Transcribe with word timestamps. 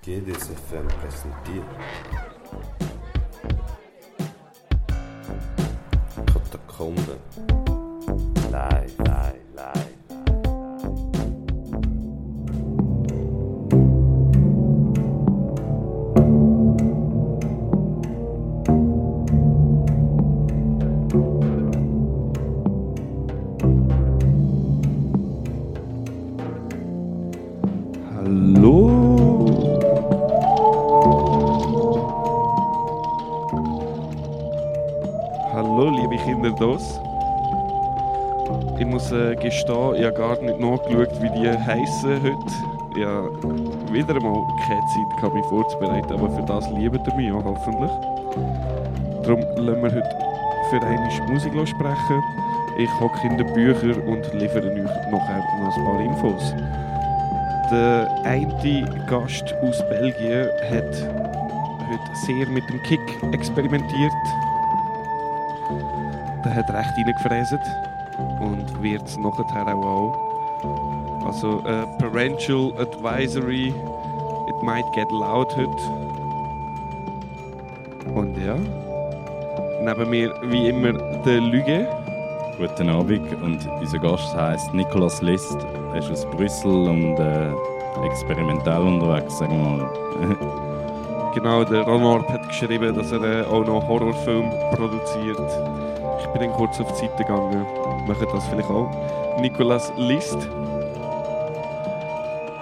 Qué 0.00 0.20
desafío 0.20 0.88
para 0.88 1.10
sentir. 1.10 1.62
Katakomben. 6.32 7.20
Nachgeschaut, 40.92 41.22
wie 41.22 41.30
die 41.30 41.48
heißen 41.48 42.22
heute. 42.22 43.06
Habe 43.06 43.92
wieder 43.92 44.14
einmal 44.16 44.46
keine 44.66 44.80
Zeit 44.86 45.16
gehabt, 45.16 45.34
mich 45.34 45.46
vorzubereiten, 45.46 46.12
aber 46.12 46.30
für 46.30 46.42
das 46.42 46.68
liebt 46.70 47.06
ihr 47.06 47.14
mich 47.14 47.32
auch 47.32 47.44
hoffentlich. 47.44 47.90
Darum 49.22 49.40
lassen 49.56 49.82
wir 49.82 49.92
heute 49.92 50.16
für 50.70 50.82
eine 50.82 51.32
Musik 51.32 51.52
sprechen. 51.68 52.22
Ich 52.78 53.00
hocke 53.00 53.26
in 53.26 53.38
den 53.38 53.52
Büchern 53.52 54.00
und 54.08 54.34
liefere 54.34 54.70
euch 54.70 55.10
noch 55.10 55.28
ein 55.28 55.84
paar 55.84 56.00
Infos. 56.00 56.54
Der 57.70 58.10
eine 58.24 59.04
Gast 59.08 59.54
aus 59.62 59.82
Belgien 59.88 60.48
hat 60.70 60.92
heute 61.88 62.16
sehr 62.26 62.46
mit 62.48 62.68
dem 62.68 62.82
Kick 62.82 63.00
experimentiert. 63.32 64.12
Der 66.44 66.54
hat 66.54 66.70
recht 66.70 66.90
reingefräset 66.98 67.60
und 68.40 68.82
wird 68.82 69.02
es 69.06 69.16
nachher 69.16 69.74
auch. 69.74 70.31
Also 71.32 71.64
äh, 71.64 71.86
Parental 71.98 72.74
Advisory, 72.78 73.68
it 74.48 74.62
might 74.62 74.84
get 74.92 75.10
loud 75.10 75.48
heute. 75.56 75.70
Und 78.14 78.36
ja, 78.36 78.54
neben 79.80 80.10
mir 80.10 80.34
wie 80.42 80.68
immer 80.68 80.92
der 81.24 81.40
Lüge. 81.40 81.88
Guten 82.58 82.90
Abend 82.90 83.32
und 83.42 83.66
unser 83.80 83.98
Gast 83.98 84.36
heißt 84.36 84.74
Nicolas 84.74 85.22
List. 85.22 85.56
Er 85.94 86.00
ist 86.00 86.10
aus 86.10 86.26
Brüssel 86.26 86.70
und 86.70 87.16
äh, 87.18 87.50
experimentell 88.04 88.82
unterwegs, 88.82 89.38
sagen 89.38 89.58
wir 89.58 89.78
mal. 89.78 90.38
Genau, 91.34 91.64
der 91.64 91.84
Ronald 91.84 92.28
hat 92.28 92.46
geschrieben, 92.46 92.94
dass 92.94 93.10
er 93.10 93.22
äh, 93.22 93.46
auch 93.46 93.64
noch 93.64 93.88
Horrorfilm 93.88 94.50
produziert. 94.74 95.40
Ich 96.20 96.26
bin 96.26 96.42
dann 96.42 96.52
kurz 96.52 96.78
auf 96.78 96.92
die 96.92 97.06
Seite 97.06 97.24
gegangen. 97.24 97.64
Machen 98.06 98.26
das 98.30 98.46
vielleicht 98.48 98.68
auch. 98.68 98.90
Nicolas 99.40 99.90
List. 99.96 100.36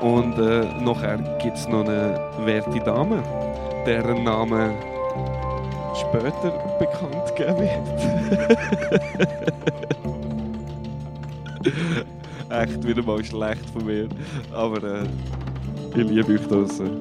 Und 0.00 0.38
äh, 0.38 0.64
nachher 0.82 1.18
gibt 1.42 1.56
es 1.56 1.68
noch 1.68 1.84
eine 1.84 2.18
werte 2.44 2.80
Dame, 2.80 3.22
deren 3.86 4.24
Name 4.24 4.72
später 5.94 6.52
bekannt 6.78 7.36
geben 7.36 7.58
wird. 7.58 8.58
Echt 12.50 12.86
wieder 12.86 13.02
mal 13.02 13.22
schlecht 13.24 13.68
von 13.70 13.84
mir. 13.84 14.08
Aber 14.52 14.82
äh, 14.82 15.04
ich 15.94 16.08
liebe 16.08 16.32
euch 16.32 16.46
draussen. 16.48 16.98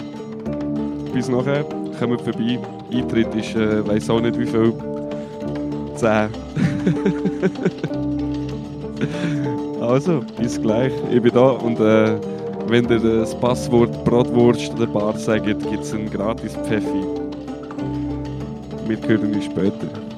Bis 1.13 1.29
nachher, 1.29 1.63
kommt 1.97 2.21
vorbei. 2.21 2.59
Eintritt 2.91 3.33
ist, 3.35 3.55
äh, 3.55 3.87
weiß 3.87 4.09
auch 4.09 4.19
nicht 4.19 4.37
wie 4.37 4.45
viel. 4.45 4.73
10. 5.95 6.29
also, 9.81 10.21
bis 10.37 10.61
gleich. 10.61 10.93
Ich 11.11 11.21
bin 11.21 11.33
da 11.33 11.49
und 11.49 11.79
äh, 11.79 12.15
wenn 12.69 12.87
ihr 12.87 12.99
das 12.99 13.33
Passwort 13.39 14.03
Bratwurst 14.05 14.73
oder 14.73 14.85
Bar 14.85 15.17
sagt, 15.17 15.45
gibt 15.45 15.63
es 15.63 15.93
einen 15.93 16.09
gratis 16.09 16.55
Pfeffi. 16.55 17.03
Wir 18.87 18.97
hören 19.07 19.33
uns 19.33 19.45
später. 19.45 20.08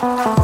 Bye. 0.00 0.37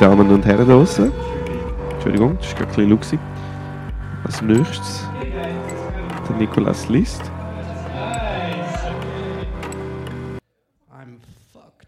Damen 0.00 0.30
und 0.30 0.44
Herren 0.44 0.68
draußen. 0.68 1.10
Entschuldigung, 1.94 2.36
das 2.38 2.52
war 2.52 2.66
gerade 2.66 2.82
ein 2.82 2.98
bisschen. 2.98 3.18
Als 4.24 4.42
nächstes 4.42 5.08
der 6.28 6.36
Nikolas 6.36 6.88
List. 6.90 7.22
I'm 10.92 11.18
fucked. 11.50 11.86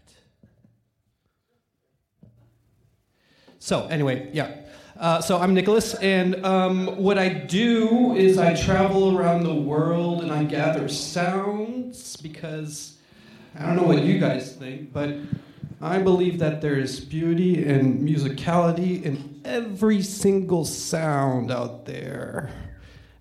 So, 3.59 3.87
anyway, 3.91 4.29
yeah. 4.33 4.47
Uh, 4.99 5.21
so, 5.21 5.37
I'm 5.37 5.53
Nikolas, 5.53 5.93
and 5.95 6.43
um, 6.43 6.87
what 6.97 7.19
I 7.19 7.29
do 7.29 8.15
is 8.15 8.39
I 8.39 8.55
travel 8.55 9.15
around 9.17 9.43
the 9.43 9.53
world 9.53 10.23
and 10.23 10.31
I 10.31 10.43
gather 10.45 10.89
sounds 10.89 12.17
because 12.17 12.97
I 13.57 13.67
don't 13.67 13.75
know 13.75 13.83
what 13.83 14.03
you 14.03 14.19
guys 14.19 14.55
think, 14.55 14.91
but 14.91 15.09
I 15.81 15.99
believe 15.99 16.39
that 16.39 16.59
there 16.59 16.75
is 16.75 16.99
beauty 16.99 17.63
and 17.63 18.07
musicality 18.07 19.01
in 19.01 19.41
every 19.45 20.01
single 20.01 20.65
sound 20.65 21.51
out 21.51 21.85
there. 21.85 22.51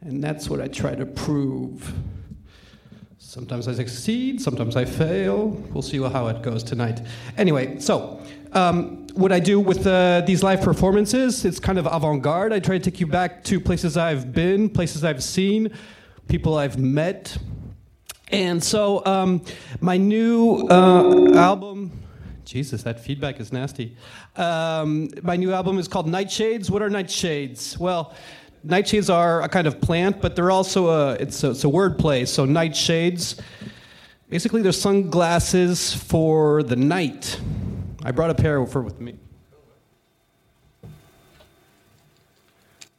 And 0.00 0.22
that's 0.22 0.50
what 0.50 0.60
I 0.60 0.66
try 0.66 0.96
to 0.96 1.06
prove. 1.06 1.94
Sometimes 3.18 3.68
I 3.68 3.74
succeed, 3.74 4.40
sometimes 4.40 4.74
I 4.74 4.84
fail. 4.84 5.48
We'll 5.72 5.82
see 5.82 5.98
how 5.98 6.26
it 6.28 6.42
goes 6.42 6.64
tonight. 6.64 7.00
Anyway, 7.36 7.78
so 7.78 8.20
um, 8.52 9.06
what 9.14 9.30
I 9.30 9.38
do 9.38 9.60
with 9.60 9.86
uh, 9.86 10.22
these 10.22 10.42
live 10.42 10.60
performances, 10.60 11.44
it's 11.44 11.60
kind 11.60 11.78
of 11.78 11.86
avant 11.86 12.22
garde. 12.22 12.52
I 12.52 12.58
try 12.58 12.78
to 12.78 12.90
take 12.90 12.98
you 12.98 13.06
back 13.06 13.44
to 13.44 13.60
places 13.60 13.96
I've 13.96 14.32
been, 14.32 14.68
places 14.68 15.04
I've 15.04 15.22
seen, 15.22 15.72
people 16.26 16.56
I've 16.56 16.78
met. 16.78 17.36
And 18.30 18.62
so 18.62 19.04
um, 19.06 19.44
my 19.80 19.96
new 19.96 20.66
uh, 20.68 21.34
album, 21.34 21.92
Jesus, 22.48 22.82
that 22.84 22.98
feedback 22.98 23.40
is 23.40 23.52
nasty. 23.52 23.94
Um, 24.34 25.10
my 25.22 25.36
new 25.36 25.52
album 25.52 25.78
is 25.78 25.86
called 25.86 26.06
Nightshades. 26.06 26.70
What 26.70 26.80
are 26.80 26.88
nightshades? 26.88 27.76
Well, 27.76 28.14
nightshades 28.66 29.12
are 29.12 29.42
a 29.42 29.50
kind 29.50 29.66
of 29.66 29.82
plant, 29.82 30.22
but 30.22 30.34
they're 30.34 30.50
also 30.50 30.88
a 30.88 31.12
it's 31.16 31.44
a, 31.44 31.50
it's 31.50 31.64
a 31.64 31.68
word 31.68 31.98
play. 31.98 32.24
So 32.24 32.46
nightshades, 32.46 33.38
basically, 34.30 34.62
they're 34.62 34.72
sunglasses 34.72 35.92
for 35.92 36.62
the 36.62 36.74
night. 36.74 37.38
I 38.02 38.12
brought 38.12 38.30
a 38.30 38.34
pair 38.34 38.64
for 38.64 38.80
with 38.80 38.98
me. 38.98 39.18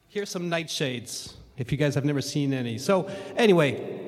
Here's 0.10 0.30
some 0.30 0.47
nightshades. 0.47 1.34
If 1.58 1.72
you 1.72 1.78
guys 1.80 1.95
have 1.95 2.06
never 2.06 2.22
seen 2.22 2.54
any. 2.54 2.78
So 2.78 3.10
anyway, 3.36 3.99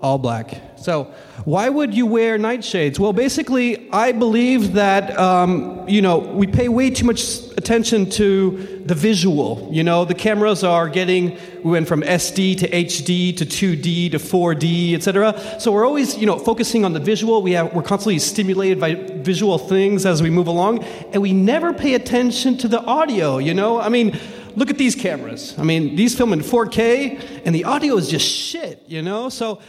all 0.00 0.18
black. 0.18 0.62
So, 0.76 1.12
why 1.44 1.68
would 1.68 1.92
you 1.92 2.06
wear 2.06 2.38
nightshades? 2.38 3.00
Well, 3.00 3.12
basically, 3.12 3.90
I 3.90 4.12
believe 4.12 4.74
that 4.74 5.18
um, 5.18 5.88
you 5.88 6.00
know 6.00 6.18
we 6.18 6.46
pay 6.46 6.68
way 6.68 6.90
too 6.90 7.04
much 7.04 7.40
attention 7.56 8.08
to 8.10 8.82
the 8.86 8.94
visual. 8.94 9.68
You 9.72 9.82
know, 9.82 10.04
the 10.04 10.14
cameras 10.14 10.62
are 10.62 10.88
getting 10.88 11.36
we 11.64 11.72
went 11.72 11.88
from 11.88 12.02
SD 12.02 12.58
to 12.58 12.68
HD 12.68 13.36
to 13.36 13.44
2D 13.44 14.12
to 14.12 14.18
4D, 14.18 14.94
etc. 14.94 15.58
So 15.58 15.72
we're 15.72 15.86
always 15.86 16.16
you 16.16 16.26
know 16.26 16.38
focusing 16.38 16.84
on 16.84 16.92
the 16.92 17.00
visual. 17.00 17.42
We 17.42 17.52
have 17.52 17.74
we're 17.74 17.82
constantly 17.82 18.20
stimulated 18.20 18.78
by 18.78 18.94
visual 18.94 19.58
things 19.58 20.06
as 20.06 20.22
we 20.22 20.30
move 20.30 20.46
along, 20.46 20.84
and 21.12 21.20
we 21.20 21.32
never 21.32 21.72
pay 21.72 21.94
attention 21.94 22.56
to 22.58 22.68
the 22.68 22.80
audio. 22.82 23.38
You 23.38 23.54
know, 23.54 23.80
I 23.80 23.88
mean 23.88 24.16
look 24.58 24.70
at 24.70 24.78
these 24.78 24.96
cameras. 24.96 25.54
I 25.56 25.62
mean, 25.62 25.94
these 25.94 26.16
film 26.16 26.32
in 26.32 26.40
4K, 26.40 27.42
and 27.44 27.54
the 27.54 27.64
audio 27.64 27.96
is 27.96 28.08
just 28.10 28.26
shit, 28.26 28.82
you 28.88 29.02
know? 29.02 29.28
So 29.28 29.60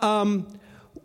um, 0.00 0.46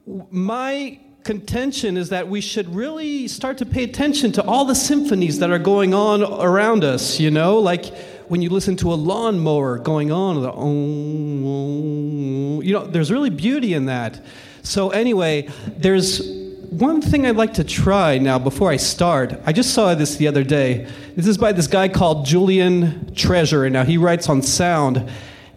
my 0.06 1.00
contention 1.24 1.98
is 1.98 2.10
that 2.10 2.28
we 2.28 2.42
should 2.42 2.74
really 2.76 3.28
start 3.28 3.58
to 3.58 3.66
pay 3.66 3.84
attention 3.84 4.32
to 4.34 4.44
all 4.44 4.66
the 4.66 4.76
symphonies 4.76 5.40
that 5.40 5.50
are 5.50 5.60
going 5.60 5.94
on 5.94 6.24
around 6.24 6.84
us, 6.84 7.20
you 7.20 7.32
know, 7.32 7.60
like 7.60 7.86
when 8.28 8.42
you 8.42 8.50
listen 8.50 8.76
to 8.78 8.92
a 8.92 8.96
lawnmower 8.96 9.80
going 9.80 10.12
on, 10.12 10.42
the 10.42 10.52
oh, 10.52 12.62
you 12.62 12.74
know, 12.74 12.86
there's 12.86 13.12
really 13.12 13.30
beauty 13.30 13.74
in 13.74 13.86
that. 13.86 14.24
So 14.64 14.90
anyway, 14.90 15.50
there's 15.78 16.22
one 16.70 17.02
thing 17.02 17.26
I'd 17.26 17.36
like 17.36 17.54
to 17.56 17.64
try 17.64 18.18
now 18.18 18.40
before 18.40 18.72
I 18.72 18.78
start. 18.78 19.40
I 19.46 19.54
just 19.54 19.74
saw 19.74 19.94
this 19.94 20.16
the 20.16 20.28
other 20.28 20.44
day. 20.44 20.88
This 21.16 21.28
is 21.28 21.38
by 21.38 21.52
this 21.52 21.68
guy 21.68 21.88
called 21.88 22.26
Julian 22.26 23.14
Treasure. 23.14 23.70
Now 23.70 23.84
he 23.84 23.98
writes 23.98 24.30
on 24.30 24.42
sound, 24.42 25.10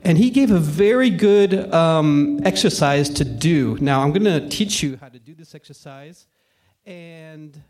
and 0.06 0.16
he 0.16 0.30
gave 0.30 0.52
a 0.52 0.58
very 0.60 1.10
good 1.10 1.74
um, 1.74 2.40
exercise 2.44 3.10
to 3.10 3.24
do. 3.24 3.76
Now, 3.80 4.02
I'm 4.02 4.12
going 4.12 4.22
to 4.22 4.48
teach 4.48 4.80
you 4.80 4.96
how 5.00 5.08
to 5.08 5.18
do 5.18 5.34
this 5.34 5.52
exercise. 5.52 6.28
And 6.86 7.60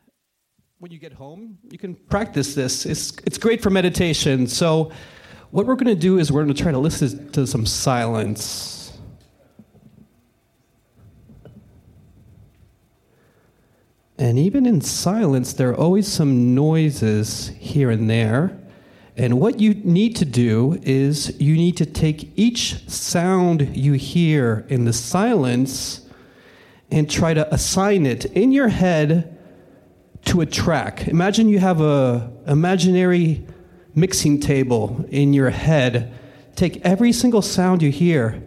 when 0.78 0.92
you 0.92 0.98
get 0.98 1.14
home, 1.14 1.56
you 1.70 1.78
can 1.78 1.94
practice 1.94 2.54
this. 2.54 2.84
It's, 2.84 3.16
it's 3.24 3.38
great 3.38 3.62
for 3.62 3.70
meditation. 3.70 4.46
So, 4.48 4.92
what 5.50 5.64
we're 5.64 5.76
going 5.76 5.86
to 5.86 5.94
do 5.94 6.18
is 6.18 6.30
we're 6.30 6.44
going 6.44 6.54
to 6.54 6.62
try 6.62 6.72
to 6.72 6.78
listen 6.78 7.32
to 7.32 7.46
some 7.46 7.64
silence. 7.64 8.98
And 14.18 14.38
even 14.38 14.66
in 14.66 14.82
silence, 14.82 15.54
there 15.54 15.70
are 15.70 15.76
always 15.76 16.06
some 16.06 16.54
noises 16.54 17.48
here 17.58 17.90
and 17.90 18.10
there. 18.10 18.60
And 19.16 19.40
what 19.40 19.60
you 19.60 19.72
need 19.74 20.14
to 20.16 20.26
do 20.26 20.78
is 20.82 21.40
you 21.40 21.54
need 21.54 21.78
to 21.78 21.86
take 21.86 22.30
each 22.36 22.86
sound 22.88 23.74
you 23.74 23.94
hear 23.94 24.66
in 24.68 24.84
the 24.84 24.92
silence 24.92 26.02
and 26.90 27.10
try 27.10 27.32
to 27.32 27.52
assign 27.52 28.04
it 28.04 28.26
in 28.26 28.52
your 28.52 28.68
head 28.68 29.38
to 30.26 30.42
a 30.42 30.46
track. 30.46 31.08
Imagine 31.08 31.48
you 31.48 31.58
have 31.58 31.80
a 31.80 32.30
imaginary 32.46 33.46
mixing 33.94 34.38
table 34.38 35.06
in 35.08 35.32
your 35.32 35.48
head. 35.48 36.12
Take 36.54 36.84
every 36.84 37.12
single 37.12 37.42
sound 37.42 37.82
you 37.82 37.90
hear. 37.90 38.42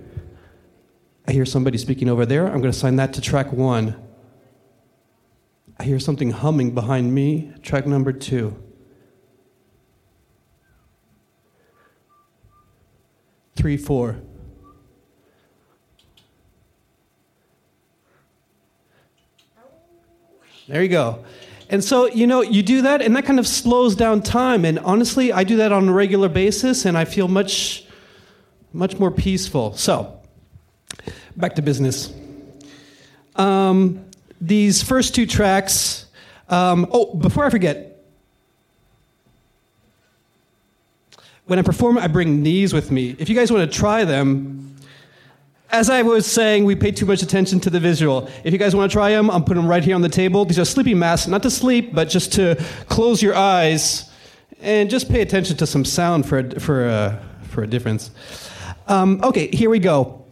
I 1.28 1.32
hear 1.32 1.46
somebody 1.46 1.80
speaking 1.80 2.10
over 2.10 2.28
there. 2.28 2.46
I'm 2.46 2.54
going 2.54 2.64
to 2.64 2.70
assign 2.70 2.96
that 2.98 3.14
to 3.14 3.22
track 3.22 3.52
1. 3.52 3.96
I 5.80 5.84
hear 5.84 6.00
something 6.00 6.32
humming 6.32 6.76
behind 6.76 7.14
me. 7.14 7.54
Track 7.64 7.88
number 7.88 8.12
2. 8.12 8.69
Three, 13.60 13.76
four. 13.76 14.16
There 20.70 20.82
you 20.82 20.88
go. 20.88 21.26
And 21.70 21.84
so, 21.84 22.08
you 22.08 22.26
know, 22.26 22.42
you 22.42 22.64
do 22.64 22.84
that, 22.84 23.02
and 23.02 23.14
that 23.18 23.26
kind 23.26 23.38
of 23.38 23.46
slows 23.46 23.98
down 23.98 24.22
time. 24.22 24.64
And 24.64 24.80
honestly, 24.80 25.34
I 25.34 25.44
do 25.44 25.58
that 25.58 25.74
on 25.74 25.90
a 25.90 25.92
regular 25.92 26.30
basis, 26.30 26.86
and 26.86 26.98
I 26.98 27.04
feel 27.04 27.28
much, 27.28 27.84
much 28.72 28.98
more 28.98 29.12
peaceful. 29.12 29.76
So, 29.76 30.22
back 31.36 31.56
to 31.56 31.62
business. 31.62 32.14
Um, 33.36 34.06
these 34.40 34.82
first 34.82 35.14
two 35.14 35.26
tracks. 35.26 36.06
Um, 36.48 36.88
oh, 36.92 37.14
before 37.14 37.44
I 37.44 37.50
forget, 37.50 37.89
when 41.50 41.58
I 41.58 41.64
perform, 41.64 41.98
I 41.98 42.08
bring 42.08 42.44
these 42.44 42.74
with 42.74 42.92
me. 42.92 43.16
If 43.18 43.28
you 43.28 43.36
guys 43.36 43.52
want 43.52 43.70
to 43.70 43.78
try 43.78 44.06
them, 44.06 44.76
as 45.72 45.90
I 45.90 46.04
was 46.04 46.28
saying, 46.28 46.64
we 46.64 46.76
pay 46.76 46.92
too 46.92 47.08
much 47.08 47.24
attention 47.24 47.60
to 47.62 47.72
the 47.72 47.80
visual. 47.80 48.30
If 48.44 48.54
you 48.54 48.60
guys 48.60 48.76
want 48.76 48.92
to 48.92 48.94
try 48.94 49.10
them, 49.10 49.32
I'm 49.32 49.44
putting 49.44 49.64
them 49.64 49.70
right 49.70 49.84
here 49.84 49.96
on 49.96 50.02
the 50.02 50.10
table. 50.10 50.46
These 50.46 50.60
are 50.60 50.66
sleeping 50.66 51.00
masks, 51.00 51.28
not 51.28 51.42
to 51.44 51.50
sleep, 51.50 51.94
but 51.94 52.08
just 52.08 52.34
to 52.34 52.56
close 52.88 53.24
your 53.24 53.34
eyes 53.34 54.12
and 54.62 54.92
just 54.92 55.10
pay 55.10 55.22
attention 55.22 55.58
to 55.58 55.66
some 55.66 55.86
sound 55.86 56.28
for 56.28 56.38
a, 56.38 56.60
for 56.60 56.88
a, 56.88 57.20
for 57.44 57.64
a 57.64 57.68
difference. 57.68 58.12
Um, 58.88 59.20
okay, 59.24 59.48
here 59.48 59.72
we 59.72 59.80
go. 59.80 60.24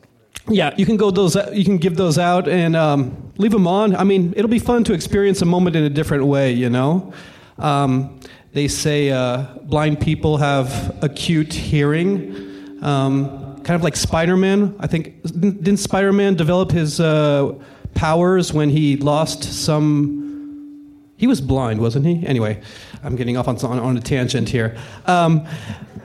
Yeah, 0.48 0.76
you 0.78 0.86
can 0.86 0.98
go 0.98 1.10
those. 1.10 1.36
You 1.52 1.66
can 1.66 1.78
give 1.78 1.98
those 1.98 2.20
out 2.20 2.48
and 2.48 2.76
um, 2.76 3.34
leave 3.38 3.52
them 3.52 3.68
on. 3.68 3.96
I 3.96 4.04
mean, 4.04 4.34
it'll 4.38 4.50
be 4.50 4.60
fun 4.60 4.84
to 4.86 4.94
experience 4.94 5.42
a 5.42 5.46
moment 5.46 5.76
in 5.76 5.84
a 5.84 5.90
different 5.90 6.26
way. 6.26 6.54
You 6.54 6.70
know. 6.70 7.12
Um, 7.58 8.20
they 8.58 8.68
say 8.68 9.12
uh, 9.12 9.44
blind 9.64 10.02
people 10.02 10.38
have 10.38 10.98
acute 11.04 11.54
hearing, 11.54 12.82
um, 12.82 13.62
kind 13.62 13.76
of 13.76 13.84
like 13.84 13.96
Spider 13.96 14.36
Man. 14.36 14.76
I 14.80 14.88
think, 14.88 15.22
didn't 15.24 15.78
Spider 15.78 16.12
Man 16.12 16.34
develop 16.34 16.72
his 16.72 17.00
uh, 17.00 17.54
powers 17.94 18.52
when 18.52 18.70
he 18.70 18.98
lost 18.98 19.44
some. 19.44 20.96
He 21.18 21.28
was 21.28 21.40
blind, 21.40 21.80
wasn't 21.80 22.08
he? 22.08 22.26
Anyway, 22.26 22.60
I'm 23.04 23.16
getting 23.16 23.38
off 23.38 23.48
on, 23.48 23.58
on, 23.58 23.80
on 23.80 23.98
a 23.98 24.02
tangent 24.02 24.50
here. 24.50 24.76
Um, 25.06 25.48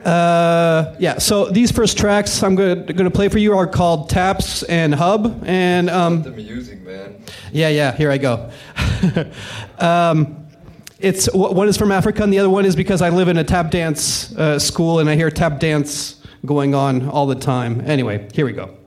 uh, 0.05 0.95
yeah, 0.99 1.17
so 1.17 1.49
these 1.49 1.71
first 1.71 1.97
tracks 1.97 2.43
I'm 2.43 2.55
going 2.55 2.85
to 2.85 3.11
play 3.11 3.29
for 3.29 3.39
you 3.39 3.57
are 3.57 3.65
called 3.65 4.09
Taps 4.09 4.61
and 4.63 4.93
Hub. 4.93 5.43
And 5.45 5.89
um, 5.89 6.21
the 6.21 6.31
music, 6.31 6.81
man. 6.83 7.23
Yeah, 7.51 7.69
yeah, 7.69 7.95
here 7.95 8.11
I 8.11 8.17
go. 8.17 8.51
um, 9.79 10.42
it's 11.03 11.31
one 11.33 11.67
is 11.67 11.77
from 11.77 11.91
Africa, 11.91 12.23
and 12.23 12.31
the 12.31 12.39
other 12.39 12.49
one 12.49 12.65
is 12.65 12.75
because 12.75 13.01
I 13.01 13.09
live 13.09 13.27
in 13.27 13.37
a 13.37 13.43
tap 13.43 13.71
dance 13.71 14.33
uh, 14.37 14.57
school 14.57 14.99
and 14.99 15.09
I 15.09 15.15
hear 15.15 15.29
tap 15.29 15.59
dance 15.59 16.21
going 16.45 16.73
on 16.73 17.09
all 17.09 17.27
the 17.27 17.35
time. 17.35 17.81
Anyway, 17.85 18.29
here 18.33 18.45
we 18.45 18.53
go. 18.53 18.82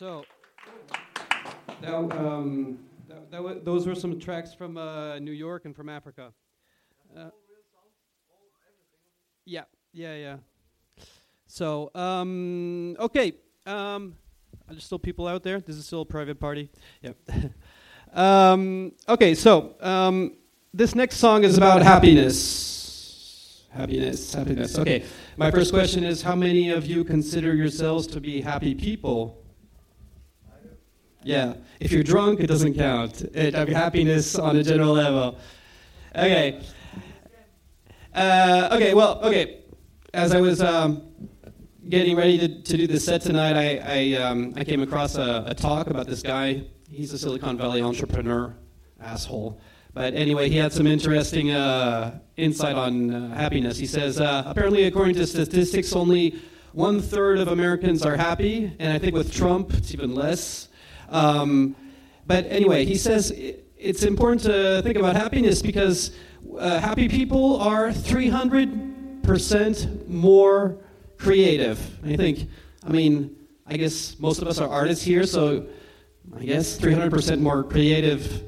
So, 0.00 0.24
now, 1.82 2.08
um, 2.12 2.78
that, 3.06 3.30
that 3.30 3.44
wa- 3.44 3.56
those 3.62 3.86
were 3.86 3.94
some 3.94 4.18
tracks 4.18 4.54
from 4.54 4.78
uh, 4.78 5.18
New 5.18 5.30
York 5.30 5.66
and 5.66 5.76
from 5.76 5.90
Africa. 5.90 6.32
Uh, 7.14 7.28
yeah, 9.44 9.64
yeah, 9.92 10.14
yeah. 10.14 10.36
So, 11.46 11.90
um, 11.94 12.96
okay. 12.98 13.34
Um, 13.66 14.16
are 14.66 14.72
there 14.72 14.80
still 14.80 14.98
people 14.98 15.28
out 15.28 15.42
there? 15.42 15.60
This 15.60 15.76
is 15.76 15.84
still 15.84 16.00
a 16.00 16.06
private 16.06 16.40
party. 16.40 16.70
Yeah. 17.02 17.12
um, 18.14 18.92
okay, 19.06 19.34
so 19.34 19.74
um, 19.80 20.38
this 20.72 20.94
next 20.94 21.16
song 21.16 21.44
is 21.44 21.58
about 21.58 21.82
happiness. 21.82 23.66
Happiness, 23.70 24.32
happiness. 24.32 24.78
Okay, 24.78 25.04
my 25.36 25.50
first 25.50 25.74
question 25.74 26.04
is 26.04 26.22
How 26.22 26.34
many 26.34 26.70
of 26.70 26.86
you 26.86 27.04
consider 27.04 27.54
yourselves 27.54 28.06
to 28.06 28.20
be 28.22 28.40
happy 28.40 28.74
people? 28.74 29.39
Yeah, 31.30 31.54
if 31.78 31.92
you're 31.92 32.02
drunk, 32.02 32.40
it 32.40 32.48
doesn't 32.48 32.74
count. 32.74 33.22
It, 33.22 33.54
mean, 33.54 33.68
happiness 33.68 34.34
on 34.34 34.56
a 34.56 34.64
general 34.64 34.94
level. 34.94 35.38
Okay. 36.16 36.60
Uh, 38.12 38.68
okay, 38.72 38.94
well, 38.94 39.20
okay. 39.22 39.60
As 40.12 40.34
I 40.34 40.40
was 40.40 40.60
um, 40.60 41.02
getting 41.88 42.16
ready 42.16 42.36
to, 42.36 42.62
to 42.62 42.76
do 42.76 42.88
this 42.88 43.04
set 43.04 43.22
tonight, 43.22 43.54
I, 43.56 44.16
I, 44.16 44.22
um, 44.22 44.54
I 44.56 44.64
came 44.64 44.82
across 44.82 45.14
a, 45.14 45.44
a 45.46 45.54
talk 45.54 45.86
about 45.86 46.08
this 46.08 46.20
guy. 46.20 46.64
He's 46.90 47.12
a 47.12 47.18
Silicon 47.18 47.56
Valley 47.56 47.80
entrepreneur, 47.80 48.56
asshole. 49.00 49.60
But 49.94 50.14
anyway, 50.14 50.48
he 50.48 50.56
had 50.56 50.72
some 50.72 50.88
interesting 50.88 51.52
uh, 51.52 52.18
insight 52.36 52.74
on 52.74 53.14
uh, 53.14 53.34
happiness. 53.36 53.78
He 53.78 53.86
says, 53.86 54.20
uh, 54.20 54.42
apparently, 54.46 54.82
according 54.86 55.14
to 55.14 55.28
statistics, 55.28 55.92
only 55.92 56.40
one 56.72 57.00
third 57.00 57.38
of 57.38 57.46
Americans 57.46 58.04
are 58.04 58.16
happy, 58.16 58.74
and 58.80 58.92
I 58.92 58.98
think 58.98 59.14
with 59.14 59.32
Trump, 59.32 59.72
it's 59.74 59.94
even 59.94 60.12
less. 60.12 60.69
Um, 61.10 61.76
but 62.26 62.46
anyway, 62.46 62.84
he 62.84 62.96
says 62.96 63.32
it's 63.76 64.02
important 64.04 64.42
to 64.42 64.82
think 64.82 64.96
about 64.96 65.16
happiness 65.16 65.62
because 65.62 66.12
uh, 66.58 66.78
happy 66.78 67.08
people 67.08 67.60
are 67.60 67.88
300% 67.88 70.08
more 70.08 70.76
creative. 71.18 71.98
I 72.04 72.14
think, 72.16 72.48
I 72.84 72.90
mean, 72.90 73.36
I 73.66 73.76
guess 73.76 74.18
most 74.18 74.40
of 74.42 74.48
us 74.48 74.58
are 74.58 74.68
artists 74.68 75.04
here, 75.04 75.24
so 75.24 75.66
I 76.36 76.44
guess 76.44 76.78
300% 76.78 77.40
more 77.40 77.64
creative. 77.64 78.44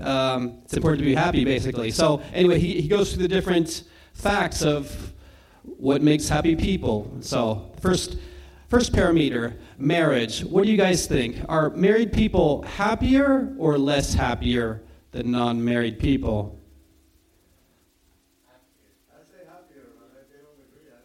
Um, 0.00 0.60
it's 0.64 0.74
important 0.74 1.00
to 1.00 1.04
be 1.04 1.14
happy, 1.14 1.44
basically. 1.44 1.90
So, 1.90 2.22
anyway, 2.32 2.58
he, 2.58 2.80
he 2.80 2.88
goes 2.88 3.12
through 3.12 3.22
the 3.22 3.28
different 3.28 3.84
facts 4.14 4.62
of 4.62 5.12
what 5.62 6.02
makes 6.02 6.28
happy 6.28 6.56
people. 6.56 7.18
So, 7.20 7.70
first, 7.80 8.16
first 8.70 8.92
parameter, 8.92 9.58
marriage. 9.78 10.44
What 10.44 10.64
do 10.64 10.70
you 10.70 10.78
guys 10.78 11.06
think? 11.06 11.44
Are 11.48 11.70
married 11.70 12.12
people 12.12 12.62
happier 12.62 13.52
or 13.58 13.76
less 13.76 14.14
happier 14.14 14.80
than 15.10 15.32
non-married 15.32 15.98
people? 15.98 16.56
I 18.48 19.24
say 19.24 19.44
happier, 19.48 19.88
but 19.98 20.12
I 20.16 20.22
don't 20.40 20.54
agree. 20.70 20.88
I 20.88 21.02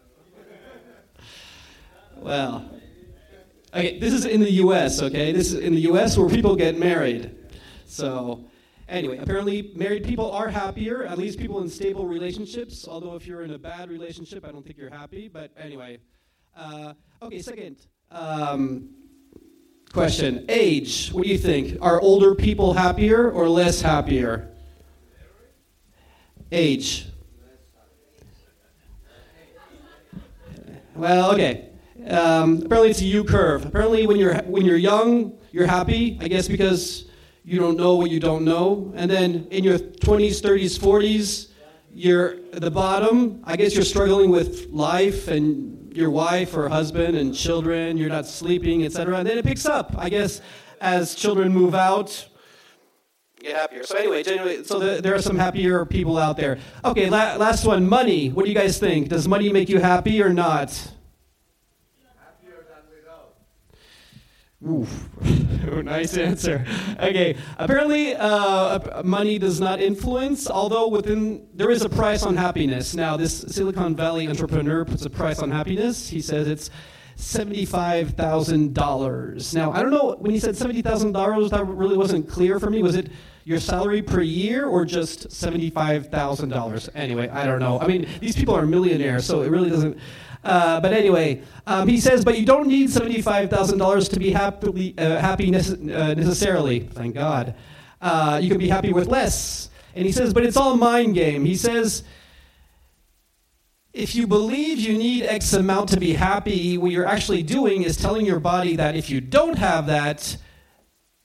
don't 2.13 2.21
know. 2.21 2.23
Well, 2.23 2.69
okay, 3.73 3.97
this 3.97 4.13
is 4.13 4.25
in 4.25 4.41
the 4.41 4.51
U.S. 4.51 5.01
Okay, 5.01 5.31
this 5.31 5.51
is 5.51 5.59
in 5.59 5.73
the 5.73 5.81
U.S. 5.81 6.15
where 6.19 6.29
people 6.29 6.55
get 6.55 6.77
married. 6.77 7.35
So, 7.87 8.45
anyway, 8.87 9.17
apparently 9.17 9.71
married 9.75 10.03
people 10.03 10.31
are 10.31 10.49
happier. 10.49 11.03
At 11.03 11.17
least 11.17 11.39
people 11.39 11.61
in 11.61 11.69
stable 11.69 12.05
relationships. 12.05 12.87
Although 12.87 13.15
if 13.15 13.25
you're 13.25 13.41
in 13.41 13.51
a 13.51 13.57
bad 13.57 13.89
relationship, 13.89 14.45
I 14.45 14.51
don't 14.51 14.63
think 14.63 14.77
you're 14.77 14.91
happy. 14.91 15.27
But 15.27 15.51
anyway, 15.57 15.97
uh, 16.55 16.93
okay. 17.21 17.41
Second 17.41 17.77
um, 18.11 18.89
question: 19.91 20.45
age. 20.49 21.09
What 21.09 21.23
do 21.23 21.29
you 21.29 21.37
think? 21.37 21.77
Are 21.81 21.99
older 22.01 22.35
people 22.35 22.73
happier 22.73 23.29
or 23.29 23.49
less 23.49 23.81
happier? 23.81 24.51
Age. 26.51 27.07
Well, 30.95 31.33
okay. 31.33 31.69
Um, 32.07 32.61
apparently, 32.63 32.91
it's 32.91 33.01
a 33.01 33.05
U 33.05 33.23
curve. 33.23 33.65
Apparently, 33.65 34.07
when 34.07 34.17
you're 34.17 34.35
when 34.43 34.65
you're 34.65 34.77
young, 34.77 35.37
you're 35.51 35.67
happy. 35.67 36.17
I 36.21 36.27
guess 36.27 36.47
because 36.47 37.09
you 37.45 37.59
don't 37.59 37.77
know 37.77 37.95
what 37.95 38.09
you 38.09 38.19
don't 38.19 38.43
know. 38.43 38.91
And 38.95 39.09
then 39.09 39.47
in 39.51 39.63
your 39.63 39.77
20s, 39.77 40.41
30s, 40.41 40.79
40s, 40.79 41.49
you're 41.93 42.37
at 42.51 42.61
the 42.61 42.71
bottom. 42.71 43.41
I 43.43 43.55
guess 43.55 43.75
you're 43.75 43.83
struggling 43.83 44.31
with 44.31 44.67
life 44.71 45.27
and 45.27 45.74
your 45.95 46.09
wife 46.09 46.55
or 46.55 46.67
husband 46.69 47.15
and 47.17 47.33
children. 47.33 47.97
You're 47.97 48.09
not 48.09 48.25
sleeping, 48.25 48.83
etc. 48.83 49.17
And 49.17 49.27
then 49.27 49.37
it 49.37 49.45
picks 49.45 49.65
up. 49.65 49.95
I 49.97 50.09
guess 50.09 50.41
as 50.81 51.15
children 51.15 51.53
move 51.53 51.73
out, 51.73 52.27
get 53.39 53.55
happier. 53.55 53.83
So 53.83 53.97
anyway, 53.97 54.23
so 54.63 54.79
the, 54.79 55.01
there 55.01 55.15
are 55.15 55.21
some 55.21 55.37
happier 55.37 55.85
people 55.85 56.17
out 56.17 56.37
there. 56.37 56.59
Okay, 56.83 57.09
la- 57.09 57.35
last 57.35 57.65
one, 57.65 57.87
money. 57.87 58.29
What 58.29 58.45
do 58.45 58.51
you 58.51 58.57
guys 58.57 58.77
think? 58.77 59.09
Does 59.09 59.27
money 59.27 59.51
make 59.51 59.69
you 59.69 59.79
happy 59.79 60.21
or 60.21 60.33
not? 60.33 60.91
Oof. 64.67 65.09
nice 65.83 66.17
answer. 66.17 66.65
Okay. 66.99 67.37
Apparently, 67.57 68.15
uh, 68.15 69.03
money 69.03 69.37
does 69.37 69.59
not 69.59 69.79
influence, 69.79 70.49
although 70.49 70.87
within 70.87 71.47
there 71.53 71.69
is 71.69 71.83
a 71.83 71.89
price 71.89 72.23
on 72.23 72.35
happiness. 72.35 72.95
Now, 72.95 73.15
this 73.15 73.41
Silicon 73.41 73.95
Valley 73.95 74.27
entrepreneur 74.27 74.83
puts 74.83 75.05
a 75.05 75.09
price 75.09 75.39
on 75.39 75.51
happiness. 75.51 76.09
He 76.09 76.19
says 76.19 76.47
it's 76.47 76.71
seventy-five 77.15 78.11
thousand 78.11 78.73
dollars. 78.73 79.53
Now, 79.53 79.71
I 79.71 79.81
don't 79.81 79.91
know 79.91 80.15
when 80.19 80.31
he 80.31 80.39
said 80.39 80.57
seventy 80.57 80.81
thousand 80.81 81.11
dollars. 81.11 81.51
That 81.51 81.65
really 81.67 81.97
wasn't 81.97 82.27
clear 82.27 82.59
for 82.59 82.69
me. 82.69 82.81
Was 82.81 82.95
it 82.95 83.11
your 83.43 83.59
salary 83.59 84.01
per 84.01 84.21
year 84.21 84.65
or 84.65 84.83
just 84.83 85.31
seventy-five 85.31 86.07
thousand 86.09 86.49
dollars? 86.49 86.89
Anyway, 86.95 87.29
I 87.29 87.45
don't 87.45 87.59
know. 87.59 87.79
I 87.79 87.87
mean, 87.87 88.07
these 88.19 88.35
people 88.35 88.55
are 88.55 88.65
millionaires, 88.65 89.25
so 89.25 89.43
it 89.43 89.49
really 89.51 89.69
doesn't. 89.69 89.97
Uh, 90.45 90.79
but 90.79 90.93
anyway, 90.93 91.41
um, 91.65 91.87
he 91.87 91.99
says, 91.99 92.23
but 92.23 92.37
you 92.37 92.45
don't 92.45 92.67
need 92.67 92.89
seventy-five 92.91 93.49
thousand 93.49 93.79
dollars 93.79 94.07
to 94.09 94.19
be 94.19 94.29
happily 94.29 94.93
uh, 94.97 95.17
happy 95.19 95.49
nece- 95.49 95.81
uh, 95.91 96.13
necessarily. 96.13 96.81
Thank 96.81 97.15
God. 97.15 97.55
Uh, 97.99 98.39
you 98.41 98.49
can 98.49 98.59
be 98.59 98.69
happy 98.69 98.93
with 98.93 99.07
less. 99.07 99.69
And 99.95 100.05
he 100.05 100.11
says, 100.11 100.33
but 100.33 100.45
it's 100.45 100.57
all 100.57 100.77
mind 100.77 101.15
game. 101.15 101.45
He 101.45 101.55
says, 101.55 102.03
if 103.91 104.13
you 104.13 104.27
believe 104.27 104.77
you 104.77 104.97
need 104.97 105.23
X 105.23 105.53
amount 105.53 105.89
to 105.89 105.99
be 105.99 106.13
happy, 106.13 106.77
what 106.77 106.91
you're 106.91 107.07
actually 107.07 107.41
doing 107.41 107.81
is 107.81 107.97
telling 107.97 108.25
your 108.25 108.41
body 108.41 108.75
that 108.75 108.95
if 108.95 109.09
you 109.09 109.21
don't 109.21 109.57
have 109.57 109.87
that, 109.87 110.37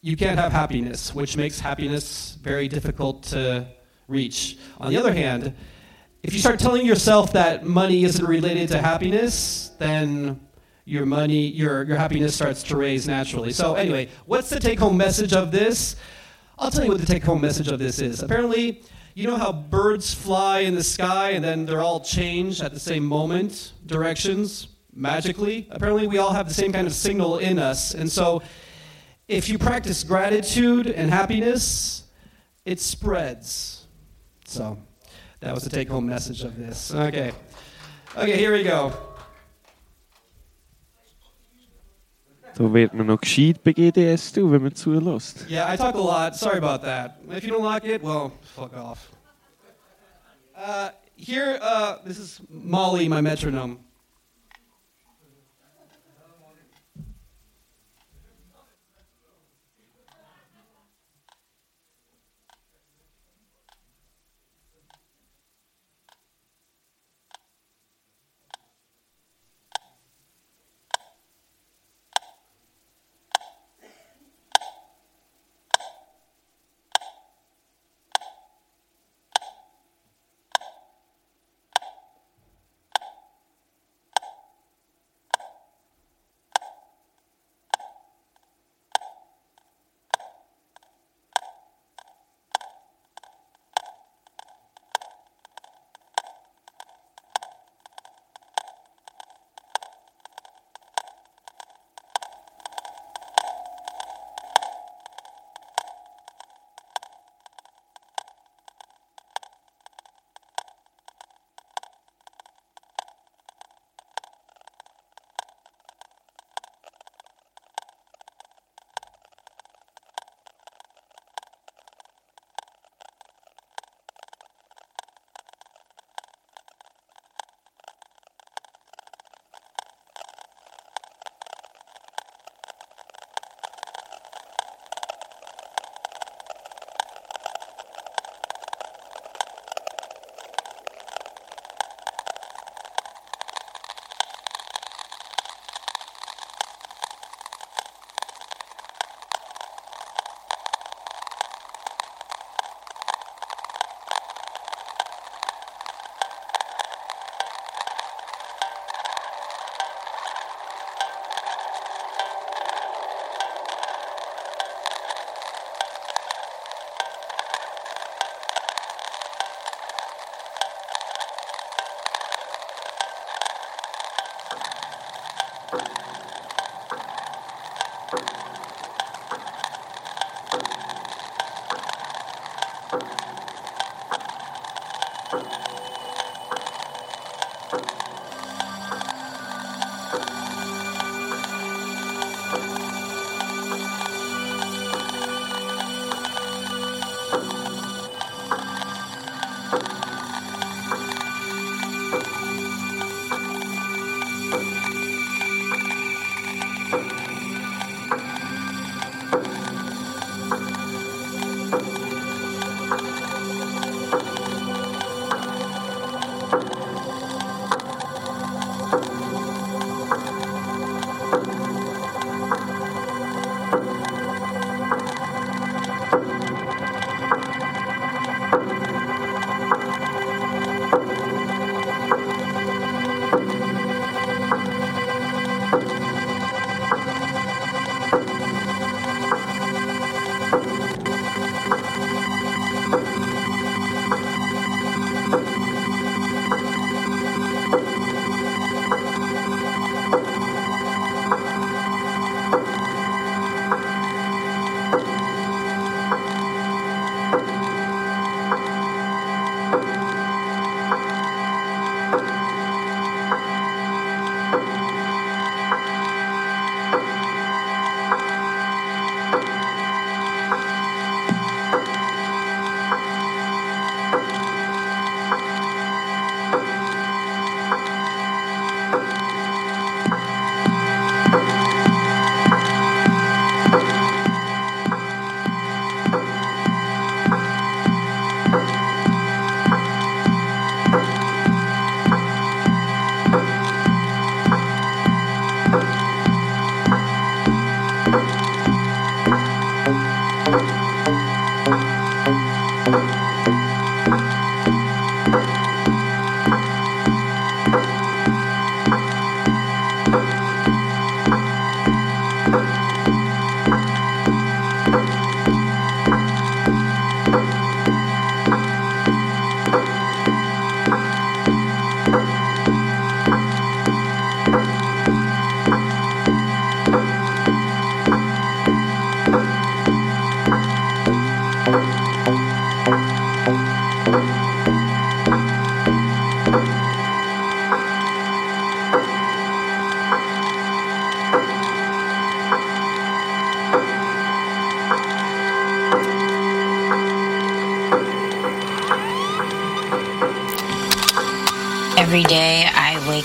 you 0.01 0.17
can't 0.17 0.39
have 0.39 0.53
happiness, 0.53 1.15
which 1.15 1.37
makes 1.37 1.61
happiness 1.61 2.39
very 2.41 2.69
difficult 2.69 3.25
to 3.25 3.67
reach. 4.09 4.57
On 4.79 4.89
the 4.89 4.97
other 4.97 5.13
hand, 5.13 5.55
if 6.23 6.35
you 6.35 6.39
start 6.39 6.61
telling 6.61 6.85
yourself 6.85 7.33
that 7.33 7.65
money 7.65 8.05
isn't 8.05 8.25
related 8.25 8.69
to 8.71 8.81
happiness, 8.81 9.71
then 9.79 10.41
your 10.85 11.07
money, 11.07 11.47
your, 11.47 11.85
your 11.85 11.97
happiness 11.97 12.35
starts 12.35 12.63
to 12.65 12.77
raise 12.77 13.07
naturally. 13.07 13.53
So, 13.53 13.75
anyway, 13.75 14.09
what's 14.27 14.51
the 14.51 14.61
take 14.61 14.79
home 14.79 14.97
message 14.97 15.33
of 15.33 15.51
this? 15.51 15.97
I'll 16.59 16.71
tell 16.71 16.85
you 16.85 16.91
what 16.91 17.01
the 17.01 17.07
take 17.07 17.25
home 17.25 17.41
message 17.41 17.69
of 17.69 17.79
this 17.79 18.01
is. 18.01 18.23
Apparently, 18.23 18.83
you 19.15 19.27
know 19.27 19.37
how 19.37 19.53
birds 19.53 20.13
fly 20.13 20.61
in 20.61 20.75
the 20.75 20.85
sky 20.85 21.31
and 21.31 21.45
then 21.45 21.65
they're 21.65 21.81
all 21.81 22.01
changed 22.01 22.63
at 22.63 22.75
the 22.75 22.81
same 22.81 23.05
moment, 23.05 23.73
directions, 23.87 24.69
magically? 24.93 25.69
Apparently, 25.71 26.07
we 26.07 26.19
all 26.19 26.33
have 26.33 26.49
the 26.49 26.55
same 26.55 26.73
kind 26.73 26.87
of 26.87 26.93
signal 26.93 27.39
in 27.39 27.59
us. 27.59 27.95
And 27.95 28.11
so, 28.11 28.43
if 29.27 29.49
you 29.49 29.59
practice 29.59 30.05
gratitude 30.05 30.87
and 30.87 31.11
happiness, 31.11 32.05
it 32.65 32.79
spreads. 32.79 33.87
So, 34.45 34.77
that 35.41 35.55
was 35.55 35.65
the 35.65 35.71
take 35.71 35.89
home 35.89 36.07
message 36.07 36.43
of 36.43 36.57
this. 36.57 36.93
Okay. 36.95 37.33
Okay, 38.17 38.37
here 38.37 38.53
we 38.53 38.63
go. 38.63 38.93
Da 42.55 42.73
wird 42.73 42.93
man 42.93 43.07
noch 43.07 43.21
gescheit 43.21 43.63
bei 43.63 43.73
GDS 43.73 44.33
tun, 44.33 44.51
wenn 44.53 44.63
man 44.63 44.75
zulässt. 44.75 45.47
Yeah, 45.49 45.73
I 45.73 45.77
talk 45.77 45.95
a 45.95 45.99
lot. 45.99 46.37
Sorry 46.37 46.59
about 46.59 46.83
that. 46.83 47.19
If 47.31 47.45
you 47.45 47.51
don't 47.51 47.65
like 47.65 47.85
it, 47.85 48.03
well, 48.03 48.33
fuck 48.55 48.77
off. 48.77 49.11
Uh, 50.55 50.91
here, 51.17 51.59
uh, 51.63 51.97
this 52.05 52.19
is 52.19 52.41
Molly, 52.51 53.09
my 53.09 53.21
metronome. 53.23 53.79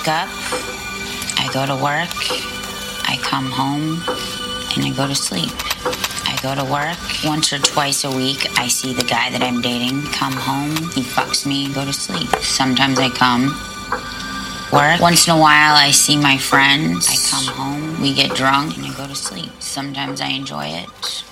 Wake 0.05 0.13
up, 0.13 0.29
I 1.39 1.49
go 1.51 1.65
to 1.65 1.75
work, 1.75 2.09
I 3.09 3.17
come 3.23 3.49
home, 3.49 4.03
and 4.75 4.85
I 4.85 4.93
go 4.95 5.07
to 5.07 5.15
sleep. 5.15 5.51
I 6.27 6.37
go 6.43 6.53
to 6.53 6.63
work 6.63 6.97
once 7.23 7.51
or 7.51 7.57
twice 7.59 8.03
a 8.03 8.11
week. 8.11 8.47
I 8.59 8.67
see 8.67 8.93
the 8.93 9.03
guy 9.03 9.31
that 9.31 9.41
I'm 9.41 9.61
dating 9.61 10.03
come 10.11 10.33
home, 10.33 10.75
he 10.91 11.01
fucks 11.01 11.47
me, 11.47 11.73
go 11.73 11.83
to 11.85 11.93
sleep. 11.93 12.29
Sometimes 12.41 12.99
I 12.99 13.09
come, 13.09 13.47
work. 14.71 15.01
Once 15.01 15.27
in 15.27 15.33
a 15.33 15.39
while 15.39 15.73
I 15.73 15.89
see 15.89 16.17
my 16.17 16.37
friends. 16.37 17.07
I 17.09 17.15
come 17.31 17.55
home, 17.55 18.01
we 18.01 18.13
get 18.13 18.35
drunk, 18.35 18.77
and 18.77 18.85
I 18.85 18.95
go 18.95 19.07
to 19.07 19.15
sleep. 19.15 19.51
Sometimes 19.59 20.21
I 20.21 20.27
enjoy 20.27 20.67
it. 20.67 21.23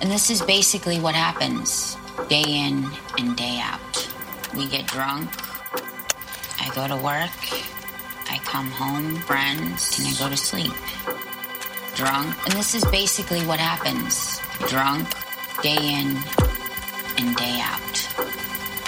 And 0.00 0.10
this 0.10 0.30
is 0.30 0.42
basically 0.42 0.98
what 0.98 1.14
happens 1.14 1.96
day 2.28 2.42
in 2.42 2.90
and 3.18 3.36
day 3.36 3.60
out. 3.62 4.08
We 4.56 4.66
get 4.68 4.88
drunk. 4.88 5.30
I 6.72 6.74
go 6.74 6.88
to 6.88 6.96
work. 6.96 7.30
I 8.30 8.38
come 8.44 8.70
home, 8.70 9.16
friends, 9.16 9.98
and 9.98 10.08
I 10.08 10.18
go 10.18 10.30
to 10.30 10.36
sleep. 10.38 10.72
Drunk. 11.94 12.34
And 12.46 12.54
this 12.54 12.74
is 12.74 12.82
basically 12.86 13.44
what 13.44 13.60
happens 13.60 14.40
drunk, 14.68 15.06
day 15.62 15.76
in 15.76 16.16
and 17.18 17.36
day 17.36 17.60
out. 17.60 18.08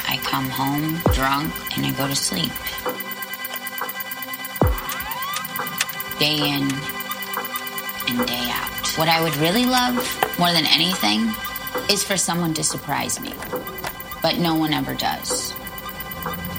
I 0.09 0.19
come 0.23 0.49
home, 0.49 0.97
drunk, 1.13 1.53
and 1.77 1.85
I 1.85 1.93
go 1.93 2.09
to 2.09 2.17
sleep. 2.17 2.53
Day 6.19 6.39
in 6.39 6.63
and 8.09 8.27
day 8.27 8.49
out. 8.51 8.97
What 8.97 9.09
I 9.09 9.23
would 9.23 9.37
really 9.37 9.67
love 9.67 9.95
more 10.39 10.53
than 10.53 10.65
anything 10.65 11.29
is 11.91 12.03
for 12.03 12.17
someone 12.17 12.55
to 12.55 12.65
surprise 12.65 13.21
me. 13.21 13.35
But 14.23 14.39
no 14.39 14.55
one 14.55 14.73
ever 14.73 14.95
does. 14.95 15.54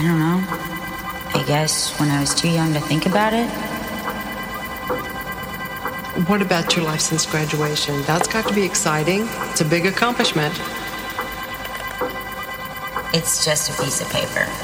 I 0.00 0.02
don't 0.02 0.18
know. 0.18 0.42
I 1.38 1.44
guess 1.46 2.00
when 2.00 2.10
I 2.10 2.20
was 2.20 2.34
too 2.34 2.48
young 2.48 2.72
to 2.72 2.80
think 2.80 3.04
about 3.04 3.34
it. 3.34 3.46
What 6.26 6.40
about 6.40 6.74
your 6.74 6.86
life 6.86 7.02
since 7.02 7.26
graduation? 7.26 8.00
That's 8.04 8.26
got 8.26 8.48
to 8.48 8.54
be 8.54 8.64
exciting. 8.64 9.28
It's 9.50 9.60
a 9.60 9.64
big 9.66 9.84
accomplishment. 9.84 10.54
It's 13.12 13.44
just 13.44 13.68
a 13.68 13.82
piece 13.82 14.00
of 14.00 14.10
paper. 14.10 14.46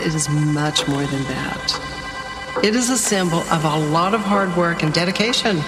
It 0.00 0.14
is 0.14 0.28
much 0.30 0.88
more 0.88 1.04
than 1.04 1.22
that. 1.24 2.60
It 2.64 2.74
is 2.74 2.88
a 2.88 2.98
symbol 2.98 3.40
of 3.40 3.64
a 3.64 3.78
lot 3.90 4.14
of 4.14 4.20
hard 4.20 4.56
work 4.56 4.82
and 4.82 4.92
dedication. 4.92 5.60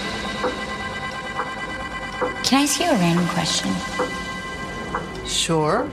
Can 2.43 2.61
I 2.61 2.63
ask 2.63 2.81
you 2.81 2.87
a 2.87 2.95
random 2.95 3.27
question? 3.29 3.71
Sure. 5.27 5.91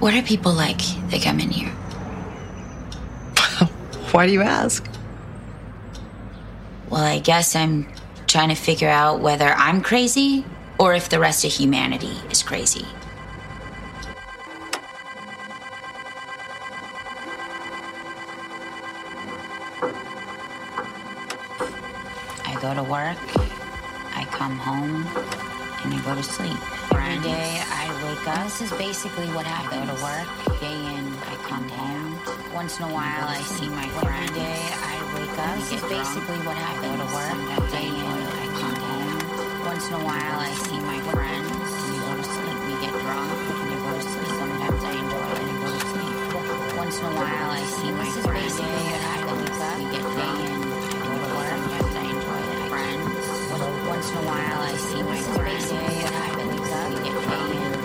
What 0.00 0.14
are 0.14 0.22
people 0.22 0.52
like 0.52 0.80
that 1.10 1.22
come 1.22 1.40
in 1.40 1.50
here? 1.50 1.70
Why 4.12 4.28
do 4.28 4.32
you 4.32 4.42
ask? 4.42 4.88
Well, 6.88 7.02
I 7.02 7.18
guess 7.18 7.56
I'm 7.56 7.88
trying 8.28 8.50
to 8.50 8.54
figure 8.54 8.88
out 8.88 9.18
whether 9.18 9.48
I'm 9.48 9.80
crazy 9.80 10.44
or 10.78 10.94
if 10.94 11.08
the 11.08 11.18
rest 11.18 11.44
of 11.44 11.50
humanity 11.50 12.16
is 12.30 12.44
crazy. 12.44 12.86
I 22.46 22.56
go 22.62 22.72
to 22.72 22.84
work, 22.84 23.18
I 24.14 24.24
come 24.30 24.58
home, 24.58 25.04
and 25.84 25.92
I 25.92 26.00
go 26.04 26.14
to 26.14 26.22
sleep. 26.22 26.77
Every 27.08 27.24
day 27.24 27.56
I 27.64 27.88
wake 28.04 28.28
up. 28.28 28.44
This 28.44 28.60
is 28.68 28.72
basically 28.76 29.32
what 29.32 29.46
happens. 29.48 29.80
I 29.80 29.88
go 29.88 29.96
to 29.96 30.02
work, 30.04 30.28
day 30.60 30.76
in, 30.92 31.08
I 31.24 31.40
come 31.48 31.64
home. 31.72 32.20
Once 32.52 32.76
in 32.76 32.84
a 32.84 32.92
while 32.92 33.24
I 33.24 33.40
see 33.40 33.64
my 33.72 33.88
friend. 33.96 34.28
Every 34.28 34.44
day 34.44 34.60
I 34.76 34.94
wake 35.16 35.38
up. 35.40 35.56
This 35.56 35.72
is 35.72 35.84
basically 35.88 36.36
what 36.44 36.52
happens. 36.60 36.84
I 36.84 37.00
go 37.00 37.08
to 37.08 37.08
work, 37.16 37.40
day 37.72 37.88
in, 37.88 38.20
I 38.28 38.46
come 38.60 38.76
home. 38.76 39.24
Once 39.72 39.88
in 39.88 39.94
a 39.96 40.04
while 40.04 40.36
I 40.36 40.52
see 40.68 40.80
my 40.84 41.00
friends. 41.08 41.48
We 41.88 41.96
go 41.96 42.12
to 42.12 42.24
sleep. 42.28 42.58
We 42.68 42.74
get 42.76 42.92
drunk 42.92 43.40
and 43.56 43.72
I 43.72 43.76
go 43.80 43.90
to 43.96 44.04
sleep. 44.04 44.28
Sometimes 44.36 44.82
I 44.84 44.92
enjoy 45.00 45.32
it 45.32 45.48
I 45.48 45.56
go 45.64 45.68
to 45.72 45.80
sleep. 45.88 46.12
Once 46.76 46.96
in 47.00 47.04
a 47.08 47.12
while 47.16 47.50
I 47.56 47.62
see 47.72 47.88
my 47.88 48.10
friends. 48.20 48.52
Day 48.60 48.68
in, 48.68 49.00
I 49.00 49.32
wake 49.32 49.56
up. 49.64 49.80
We 49.80 49.84
get 49.96 50.04
drunk. 50.12 50.44
I 50.44 51.08
go 51.08 51.14
to 51.24 51.28
work. 51.40 51.56
Sometimes 51.56 51.88
I 51.88 52.04
enjoy 52.04 52.40
it. 52.52 52.68
Friends. 52.68 53.16
Once 53.88 54.08
in 54.12 54.16
a 54.20 54.24
while 54.28 54.60
I 54.60 54.76
see 54.76 55.02
my 55.08 55.20
friends. 55.32 55.48
Day 57.18 57.56
in, 57.56 57.77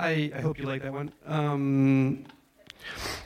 I, 0.00 0.32
I 0.34 0.40
hope 0.40 0.58
you 0.58 0.64
like 0.64 0.82
that 0.82 0.92
one. 0.92 1.12
Um, 1.26 2.24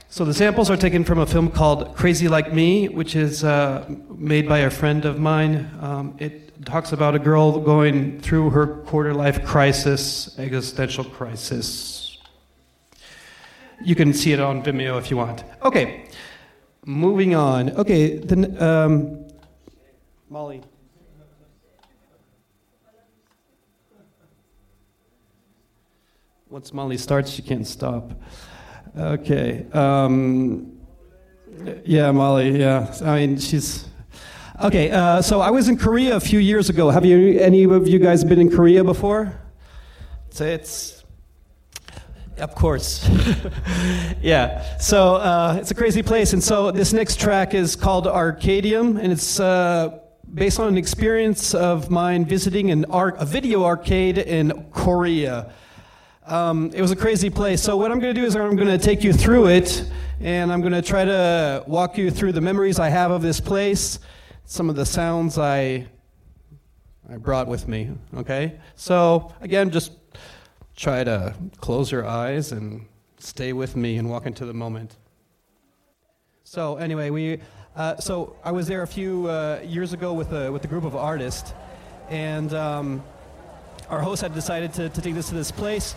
so 0.09 0.24
the 0.24 0.34
samples 0.34 0.70
are 0.70 0.76
taken 0.76 1.05
from 1.05 1.18
a 1.18 1.26
film 1.26 1.51
called 1.51 1.94
Crazy 1.96 2.26
Like 2.26 2.52
Me, 2.52 2.88
which 2.88 3.14
is 3.14 3.44
uh, 3.44 3.88
made 4.16 4.48
by 4.48 4.59
a 4.59 4.70
friend 4.70 5.05
of 5.05 5.18
mine. 5.18 5.70
Um, 5.80 6.16
it 6.18 6.64
talks 6.64 6.92
about 6.92 7.14
a 7.14 7.18
girl 7.18 7.60
going 7.60 8.20
through 8.20 8.51
her 8.51 8.66
quarter 8.66 9.14
life 9.14 9.44
crisis, 9.44 10.36
existential 10.38 11.05
crisis. 11.05 12.18
You 13.84 13.94
can 13.94 14.12
see 14.12 14.32
it 14.32 14.40
on 14.40 14.62
Vimeo 14.62 14.98
if 14.98 15.10
you 15.10 15.16
want. 15.16 15.44
Okay, 15.62 16.09
moving 16.86 17.34
on. 17.34 17.70
Okay, 17.70 18.18
then 18.18 18.60
um, 18.60 19.28
Molly. 20.28 20.62
Once 26.55 26.72
Molly 26.72 26.97
starts, 26.97 27.32
she 27.32 27.43
can't 27.43 27.66
stop. 27.66 28.12
Okay. 28.97 29.66
Um, 29.72 30.78
yeah, 31.85 32.12
Molly. 32.12 32.60
Yeah. 32.60 32.94
I 33.02 33.26
mean, 33.26 33.39
she's. 33.40 33.89
Okay. 34.62 34.89
Uh, 34.93 35.20
so 35.20 35.40
I 35.40 35.51
was 35.51 35.68
in 35.68 35.76
Korea 35.76 36.14
a 36.14 36.20
few 36.20 36.39
years 36.39 36.70
ago. 36.70 36.90
Have 36.90 37.05
you 37.05 37.40
any 37.40 37.64
of 37.64 37.89
you 37.89 37.98
guys 37.98 38.22
been 38.22 38.39
in 38.39 38.52
Korea 38.52 38.85
before? 38.85 39.36
So 40.31 40.44
it's. 40.44 41.02
Of 42.39 42.55
course. 42.55 43.05
yeah. 44.22 44.78
So 44.78 45.16
uh, 45.16 45.59
it's 45.60 45.72
a 45.72 45.74
crazy 45.74 46.05
place. 46.05 46.35
And 46.35 46.44
so 46.44 46.70
this 46.70 46.93
next 46.93 47.18
track 47.18 47.52
is 47.52 47.74
called 47.74 48.06
Arcadium, 48.06 48.97
and 48.97 49.10
it's 49.10 49.40
uh, 49.40 49.98
based 50.32 50.60
on 50.60 50.68
an 50.68 50.78
experience 50.78 51.52
of 51.52 51.90
mine 51.90 52.24
visiting 52.24 52.70
an 52.70 52.85
ar- 52.85 53.16
a 53.16 53.26
video 53.26 53.64
arcade 53.64 54.18
in 54.18 54.66
Korea. 54.70 55.52
Um, 56.26 56.70
it 56.74 56.80
was 56.80 56.90
a 56.90 56.96
crazy 56.96 57.28
place. 57.28 57.62
So 57.62 57.76
what 57.76 57.92
I'm 57.92 58.01
going 58.01 58.14
to 58.14 58.20
do 58.20 58.26
is 58.26 58.34
I'm 58.34 58.56
going 58.56 58.68
to 58.68 58.78
take 58.78 59.05
you 59.05 59.12
through 59.12 59.48
it, 59.48 59.84
and 60.20 60.51
I'm 60.51 60.60
going 60.60 60.72
to 60.72 60.82
try 60.82 61.05
to 61.05 61.62
walk 61.66 61.98
you 61.98 62.10
through 62.10 62.32
the 62.32 62.40
memories 62.40 62.78
I 62.78 62.88
have 62.88 63.10
of 63.10 63.20
this 63.20 63.40
place, 63.40 63.98
some 64.44 64.70
of 64.70 64.76
the 64.76 64.86
sounds 64.86 65.38
I 65.38 65.86
I 67.10 67.18
brought 67.18 67.46
with 67.46 67.68
me. 67.68 67.90
Okay. 68.16 68.59
So 68.76 69.32
again, 69.42 69.70
just 69.70 69.92
try 70.74 71.05
to 71.05 71.34
close 71.60 71.92
your 71.92 72.06
eyes 72.06 72.52
and 72.52 72.86
stay 73.18 73.52
with 73.52 73.76
me 73.76 73.98
and 73.98 74.09
walk 74.09 74.24
into 74.24 74.46
the 74.46 74.55
moment. 74.55 74.96
So 76.44 76.76
anyway, 76.76 77.10
we 77.10 77.40
Uh, 77.76 77.96
so 77.98 78.36
I 78.44 78.52
was 78.52 78.66
there 78.68 78.82
a 78.82 78.86
few 78.86 79.26
uh, 79.26 79.59
years 79.66 79.92
ago 79.92 80.12
with 80.14 80.32
a, 80.32 80.51
with 80.52 80.64
a 80.64 80.68
group 80.68 80.84
of 80.84 80.94
artists, 80.94 81.52
and 82.09 82.55
um, 82.55 83.02
our 83.90 84.01
host 84.01 84.23
had 84.23 84.35
decided 84.35 84.73
to, 84.74 84.89
to 84.89 85.01
take 85.01 85.15
this 85.15 85.28
to 85.28 85.35
this 85.35 85.51
place. 85.51 85.94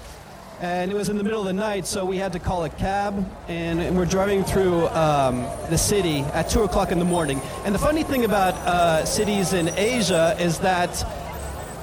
And 0.59 0.91
it 0.91 0.95
was 0.95 1.09
in 1.09 1.17
the 1.17 1.23
middle 1.23 1.39
of 1.39 1.45
the 1.45 1.53
night, 1.53 1.85
so 1.85 2.03
we 2.03 2.17
had 2.17 2.33
to 2.33 2.39
call 2.39 2.63
a 2.63 2.69
cab, 2.69 3.23
and, 3.47 3.95
we're 3.95 4.05
driving 4.05 4.43
through 4.43 4.87
um, 4.87 5.43
the 5.69 5.77
city 5.77 6.21
at 6.33 6.49
2 6.49 6.63
o'clock 6.63 6.91
in 6.91 6.97
the 6.97 7.05
morning. 7.05 7.39
And 7.63 7.75
the 7.75 7.79
funny 7.79 8.01
thing 8.01 8.25
about 8.25 8.55
uh, 8.55 9.05
cities 9.05 9.53
in 9.53 9.69
Asia 9.77 10.35
is 10.39 10.57
that 10.59 10.89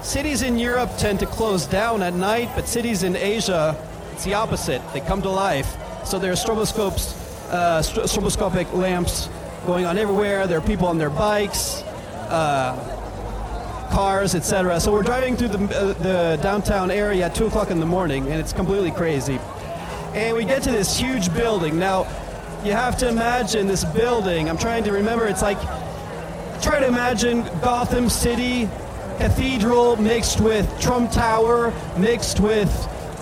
cities 0.03 0.43
in 0.43 0.59
Europe 0.59 0.91
tend 0.99 1.21
to 1.21 1.27
close 1.27 1.67
down 1.67 2.03
at 2.03 2.15
night, 2.15 2.51
but 2.57 2.67
cities 2.67 3.05
in 3.05 3.15
Asia, 3.15 3.77
it's 4.11 4.25
the 4.25 4.35
opposite. 4.35 4.83
They 4.93 5.01
come 5.01 5.23
to 5.23 5.31
life. 5.31 5.77
So 6.05 6.19
there 6.19 6.33
are 6.33 6.37
stroboscopes, 6.37 7.53
uh, 7.53 7.81
stro- 7.81 8.05
stroboscopic 8.05 8.73
lamps 8.73 9.29
going 9.67 9.87
on 9.87 9.99
everywhere. 9.99 10.49
There 10.49 10.59
are 10.59 10.67
people 10.67 10.89
on 10.89 10.99
their 10.99 11.11
bikes, 11.11 11.83
uh, 12.29 12.94
cars, 13.95 14.35
etc. 14.35 14.81
So 14.81 14.93
we're 14.93 15.05
driving 15.05 15.37
through 15.37 15.49
the, 15.49 15.59
uh, 15.59 15.93
the 16.03 16.43
downtown 16.43 16.91
area 16.91 17.27
at 17.27 17.35
2 17.37 17.47
o'clock 17.47 17.71
in 17.71 17.79
the 17.79 17.87
morning, 17.87 18.27
and 18.27 18.41
it's 18.41 18.53
completely 18.53 18.91
crazy. 18.91 19.39
And 20.15 20.37
we 20.37 20.45
get 20.45 20.65
to 20.65 20.73
this 20.73 20.99
huge 20.99 21.33
building. 21.33 21.79
Now, 21.79 22.03
you 22.65 22.73
have 22.73 22.99
to 22.99 23.09
imagine 23.09 23.69
this 23.69 23.85
building. 23.85 24.49
I'm 24.49 24.59
trying 24.59 24.83
to 24.85 24.93
remember. 24.93 25.27
It's 25.27 25.43
like, 25.43 25.61
try 26.61 26.81
to 26.81 26.89
imagine 26.89 27.43
Gotham 27.63 28.09
City 28.09 28.69
cathedral 29.19 29.95
mixed 29.95 30.41
with 30.41 30.69
Trump 30.81 31.13
Tower, 31.13 31.73
mixed 31.97 32.41
with 32.41 32.71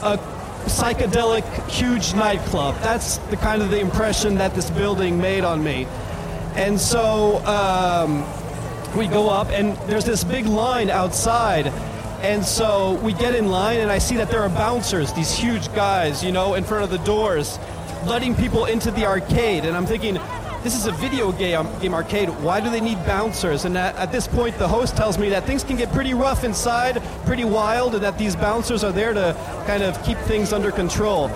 a 0.03 0.17
psychedelic 0.65 1.45
huge 1.69 2.15
nightclub. 2.15 2.77
That's 2.81 3.19
the 3.19 3.37
kind 3.37 3.61
of 3.61 3.71
the 3.71 3.79
impression 3.79 4.37
that 4.37 4.55
this 4.55 4.71
building 4.71 5.21
made 5.21 5.45
on 5.45 5.63
me. 5.63 5.87
And 6.55 6.81
so 6.81 7.45
um, 7.45 8.25
we 8.97 9.07
go 9.07 9.29
up, 9.29 9.49
and 9.51 9.77
there's 9.89 10.05
this 10.05 10.25
big 10.25 10.47
line 10.47 10.91
outside. 10.91 11.69
And 12.23 12.45
so 12.45 12.95
we 13.03 13.13
get 13.15 13.35
in 13.35 13.51
line, 13.51 13.81
and 13.81 13.91
I 13.91 13.99
see 13.99 14.17
that 14.17 14.31
there 14.31 14.43
are 14.43 14.49
bouncers, 14.49 15.13
these 15.13 15.33
huge 15.33 15.73
guys, 15.75 16.23
you 16.23 16.31
know, 16.31 16.55
in 16.55 16.63
front 16.63 16.85
of 16.85 16.91
the 16.91 17.05
doors, 17.05 17.59
letting 18.07 18.35
people 18.35 18.67
into 18.67 18.91
the 18.91 19.07
arcade. 19.07 19.65
And 19.65 19.77
I'm 19.77 19.87
thinking, 19.87 20.19
this 20.63 20.77
is 20.77 20.87
a 20.87 20.93
video 20.93 21.33
game, 21.33 21.59
um, 21.59 21.81
game 21.81 21.93
arcade. 21.93 22.29
Why 22.29 22.61
do 22.61 22.71
they 22.71 22.81
need 22.81 23.05
bouncers? 23.05 23.65
And 23.65 23.77
at, 23.77 23.97
at 23.97 24.13
this 24.13 24.29
point, 24.29 24.57
the 24.59 24.69
host 24.69 24.97
tells 24.97 25.19
me 25.19 25.31
that 25.31 25.45
things 25.45 25.65
can 25.65 25.77
get 25.77 25.93
pretty 25.93 26.15
rough 26.15 26.45
inside, 26.45 27.03
pretty 27.27 27.45
wild, 27.45 27.95
and 27.95 28.05
that 28.05 28.17
these 28.17 28.37
bouncers 28.37 28.85
are 28.85 28.93
there 28.93 29.13
to 29.13 29.37
kind 29.67 29.83
of 29.83 30.01
keep 30.05 30.19
things 30.19 30.53
under 30.53 30.71
control. 30.71 31.29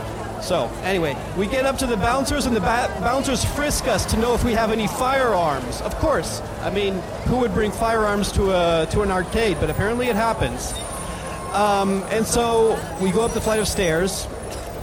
So, 0.43 0.71
anyway, 0.83 1.17
we 1.37 1.47
get 1.47 1.67
up 1.67 1.79
to 1.79 1.87
the 1.87 1.97
bouncers, 1.97 2.47
and 2.47 2.55
the 2.55 2.61
ba- 2.61 2.95
bouncers 3.01 3.45
frisk 3.45 3.89
us 3.89 4.05
to 4.07 4.17
know 4.19 4.35
if 4.35 4.45
we 4.45 4.53
have 4.53 4.71
any 4.71 4.87
firearms. 4.87 5.81
Of 5.81 5.95
course. 5.97 6.41
I 6.61 6.71
mean, 6.71 6.95
who 7.27 7.39
would 7.39 7.53
bring 7.53 7.73
firearms 7.73 8.31
to, 8.33 8.51
a, 8.51 8.87
to 8.91 9.03
an 9.03 9.11
arcade? 9.11 9.59
But 9.61 9.71
apparently 9.71 10.09
it 10.09 10.17
happens. 10.17 10.73
Um, 11.53 12.03
and 12.11 12.27
so 12.27 12.79
we 13.01 13.11
go 13.11 13.25
up 13.25 13.33
the 13.33 13.41
flight 13.41 13.61
of 13.61 13.67
stairs, 13.67 14.29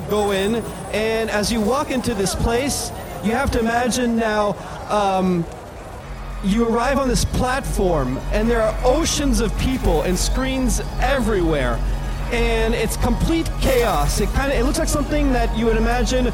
go 0.10 0.32
in, 0.32 0.56
and 0.92 1.30
as 1.30 1.52
you 1.52 1.62
walk 1.62 1.92
into 1.92 2.14
this 2.14 2.34
place, 2.36 2.92
you 3.24 3.32
have 3.32 3.52
to 3.52 3.60
imagine 3.60 4.16
now 4.16 4.56
um, 4.90 5.46
you 6.44 6.68
arrive 6.68 6.98
on 6.98 7.08
this 7.08 7.26
platform, 7.26 8.18
and 8.32 8.50
there 8.50 8.62
are 8.62 8.78
oceans 8.84 9.40
of 9.40 9.58
people 9.60 10.02
and 10.02 10.18
screens 10.18 10.82
everywhere, 11.00 11.80
and 12.32 12.74
it's 12.74 12.98
complete 12.98 13.50
chaos. 13.62 14.20
It 14.20 14.30
kind 14.30 14.52
of 14.52 14.58
it 14.58 14.64
looks 14.64 14.80
like 14.80 14.88
something 14.88 15.34
that 15.34 15.56
you 15.58 15.66
would 15.66 15.78
imagine 15.78 16.32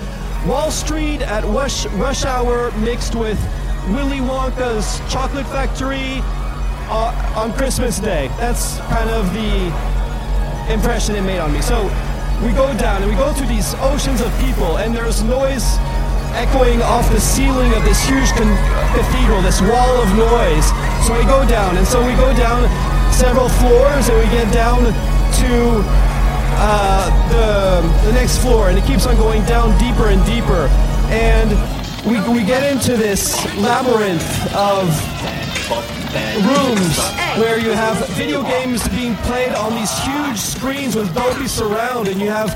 Wall 0.48 0.72
Street 0.72 1.22
at 1.22 1.44
rush, 1.45 1.86
rush 1.98 2.24
hour 2.26 2.72
mixed 2.80 3.16
with 3.16 3.40
Willy 3.90 4.20
Wonka's 4.20 4.99
Chocolate 5.11 5.48
Factory 5.48 6.22
uh, 6.88 7.34
on 7.36 7.52
Christmas 7.53 7.99
Day. 7.99 8.30
That's 8.38 8.78
kind 8.88 9.10
of 9.10 9.34
the 9.34 9.68
impression 10.72 11.16
it 11.16 11.22
made 11.22 11.40
on 11.40 11.52
me. 11.52 11.61
So 11.61 11.84
we 12.44 12.53
go 12.53 12.72
down 12.78 13.02
and 13.02 13.11
we 13.11 13.18
go 13.18 13.34
through 13.34 13.48
these 13.48 13.76
oceans 13.82 14.22
of 14.22 14.32
people, 14.40 14.78
and 14.78 14.95
there's 14.95 15.24
noise 15.24 15.66
echoing 16.38 16.82
off 16.84 17.10
the 17.11 17.20
ceiling 17.20 17.74
of 17.74 17.84
this 17.84 17.99
huge 18.06 18.30
con- 18.38 18.56
cathedral, 18.95 19.41
this 19.41 19.60
wall 19.61 19.95
of 19.99 20.10
noise. 20.16 20.68
So 21.03 21.18
we 21.18 21.26
go 21.26 21.44
down, 21.49 21.76
and 21.76 21.86
so 21.86 21.99
we 22.06 22.14
go 22.16 22.32
down 22.38 22.64
several 23.11 23.49
floors, 23.49 24.07
and 24.07 24.18
we 24.18 24.30
get 24.32 24.53
down 24.53 24.88
to 25.34 25.84
uh, 26.62 27.10
the, 27.30 28.08
the 28.08 28.14
next 28.14 28.40
floor, 28.40 28.70
and 28.70 28.78
it 28.78 28.86
keeps 28.86 29.06
on 29.06 29.16
going 29.16 29.44
down 29.46 29.78
deeper 29.78 30.10
and 30.10 30.24
deeper. 30.26 30.68
And 31.12 31.52
we, 32.06 32.20
we 32.34 32.46
get 32.46 32.64
into 32.72 32.98
this 32.98 33.36
labyrinth 33.58 34.54
of 34.56 34.88
rooms 36.46 36.98
where 37.40 37.60
you 37.60 37.72
have 37.72 38.08
video 38.10 38.42
games 38.44 38.88
being 38.90 39.16
played 39.18 39.54
on 39.54 39.76
these 39.76 39.96
huge 40.00 40.38
screens 40.38 40.96
with 40.96 41.14
Dolby 41.14 41.48
Surround, 41.48 42.08
and 42.08 42.20
you 42.20 42.30
have 42.30 42.50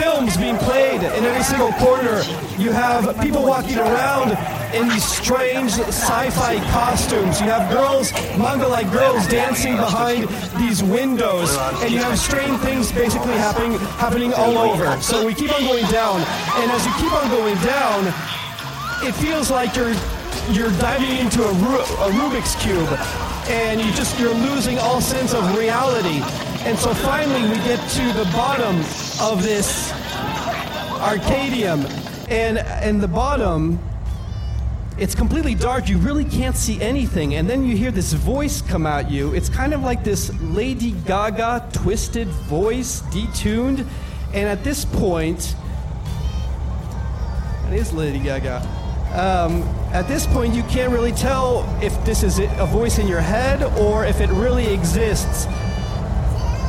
films 0.00 0.36
being 0.36 0.56
played 0.58 1.02
in 1.02 1.24
every 1.24 1.42
single 1.42 1.72
corner. 1.72 2.22
You 2.58 2.72
have 2.72 3.20
people 3.20 3.42
walking 3.44 3.78
around 3.78 4.36
in 4.74 4.88
these 4.88 5.04
strange 5.04 5.72
sci-fi 5.72 6.56
costumes. 6.70 7.40
You 7.40 7.46
have 7.46 7.70
girls, 7.72 8.12
manga-like 8.38 8.90
girls, 8.92 9.26
dancing 9.26 9.76
behind 9.76 10.28
these 10.58 10.82
windows, 10.82 11.56
and 11.82 11.90
you 11.90 11.98
have 11.98 12.18
strange 12.18 12.58
things 12.60 12.92
basically 12.92 13.34
happening 13.34 13.78
happening 13.98 14.32
all 14.34 14.58
over. 14.58 15.00
So 15.00 15.24
we 15.26 15.34
keep 15.34 15.52
on 15.54 15.62
going 15.62 15.86
down, 15.86 16.20
and 16.60 16.70
as 16.70 16.84
you 16.86 16.92
keep 17.02 17.12
on 17.12 17.28
going 17.30 17.56
down, 17.64 18.06
it 19.02 19.12
feels 19.14 19.50
like 19.50 19.74
you're 19.76 19.94
you're 20.50 20.72
diving 20.80 21.16
into 21.18 21.42
a, 21.44 21.52
Ru- 21.54 21.88
a 22.06 22.08
Rubik's 22.20 22.54
cube, 22.62 22.88
and 23.48 23.80
you 23.80 23.90
just 23.92 24.18
you're 24.18 24.34
losing 24.34 24.78
all 24.78 25.00
sense 25.00 25.34
of 25.34 25.42
reality. 25.56 26.22
And 26.66 26.78
so 26.78 26.92
finally, 26.92 27.42
we 27.42 27.56
get 27.64 27.80
to 27.90 28.12
the 28.12 28.28
bottom 28.32 28.76
of 29.20 29.42
this 29.42 29.92
Arcadium, 30.98 31.84
and 32.28 32.58
in 32.84 32.98
the 33.00 33.08
bottom. 33.08 33.78
It's 34.98 35.14
completely 35.14 35.54
dark. 35.54 35.88
You 35.88 35.96
really 35.98 36.24
can't 36.24 36.56
see 36.56 36.80
anything. 36.82 37.36
And 37.36 37.48
then 37.48 37.64
you 37.64 37.76
hear 37.76 37.92
this 37.92 38.12
voice 38.14 38.60
come 38.60 38.84
at 38.84 39.08
you. 39.08 39.32
It's 39.32 39.48
kind 39.48 39.72
of 39.72 39.82
like 39.82 40.02
this 40.02 40.32
Lady 40.40 40.90
Gaga 41.06 41.68
twisted 41.72 42.26
voice, 42.26 43.02
detuned. 43.02 43.86
And 44.34 44.48
at 44.48 44.64
this 44.64 44.84
point, 44.84 45.54
it 47.68 47.74
is 47.74 47.92
Lady 47.92 48.18
Gaga. 48.18 48.56
Um, 49.14 49.62
at 49.92 50.08
this 50.08 50.26
point, 50.26 50.52
you 50.52 50.64
can't 50.64 50.92
really 50.92 51.12
tell 51.12 51.64
if 51.80 52.04
this 52.04 52.24
is 52.24 52.40
a 52.40 52.66
voice 52.66 52.98
in 52.98 53.06
your 53.06 53.20
head 53.20 53.62
or 53.78 54.04
if 54.04 54.20
it 54.20 54.30
really 54.30 54.66
exists. 54.66 55.46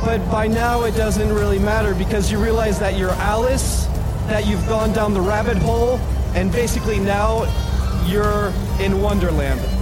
But 0.04 0.28
by 0.30 0.46
now, 0.46 0.84
it 0.84 0.96
doesn't 0.96 1.32
really 1.32 1.58
matter 1.58 1.94
because 1.94 2.32
you 2.32 2.42
realize 2.42 2.78
that 2.78 2.96
you're 2.96 3.10
Alice, 3.10 3.86
that 4.26 4.46
you've 4.46 4.66
gone 4.66 4.92
down 4.92 5.12
the 5.12 5.20
rabbit 5.20 5.58
hole, 5.58 5.98
and 6.34 6.50
basically 6.50 6.98
now 6.98 7.44
you're 8.06 8.52
in 8.80 9.02
Wonderland. 9.02 9.79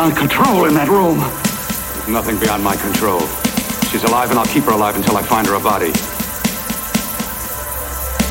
Beyond 0.00 0.16
control 0.16 0.64
in 0.64 0.72
that 0.72 0.88
room. 0.88 1.18
There's 1.18 2.08
nothing 2.08 2.38
beyond 2.40 2.64
my 2.64 2.74
control. 2.74 3.20
She's 3.92 4.02
alive, 4.04 4.30
and 4.30 4.38
I'll 4.38 4.46
keep 4.46 4.64
her 4.64 4.72
alive 4.72 4.96
until 4.96 5.14
I 5.18 5.22
find 5.22 5.46
her 5.46 5.56
a 5.56 5.60
body. 5.60 5.92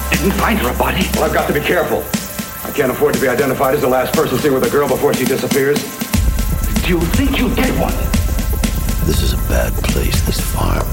Didn't 0.10 0.34
find 0.42 0.58
her 0.58 0.74
a 0.74 0.78
body. 0.80 1.06
Well, 1.14 1.26
I've 1.26 1.34
got 1.34 1.46
to 1.46 1.54
be 1.54 1.60
careful. 1.60 2.02
I 2.68 2.74
can't 2.74 2.92
afford 2.92 3.14
to 3.14 3.22
be 3.22 3.28
identified 3.28 3.76
as 3.76 3.82
the 3.82 3.88
last 3.88 4.16
person 4.16 4.40
seen 4.40 4.52
with 4.52 4.64
a 4.64 4.70
girl 4.72 4.88
before 4.88 5.14
she 5.14 5.26
disappears. 5.26 5.78
Do 6.82 6.90
you 6.90 7.02
think 7.14 7.38
you'll 7.38 7.54
get 7.54 7.70
one? 7.78 7.94
This 9.06 9.22
is 9.22 9.34
a 9.34 9.42
bad 9.48 9.72
place, 9.94 10.26
this 10.26 10.42
farm. 10.42 10.88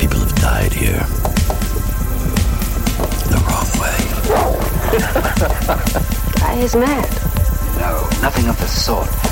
People 0.00 0.20
have 0.20 0.34
died 0.36 0.72
here. 0.72 1.04
The 3.28 3.36
wrong 3.44 3.68
way. 3.76 3.98
Guy 6.40 6.54
is 6.64 6.74
mad. 6.74 7.10
No, 7.76 8.08
nothing 8.22 8.48
of 8.48 8.58
the 8.58 8.66
sort. 8.66 9.31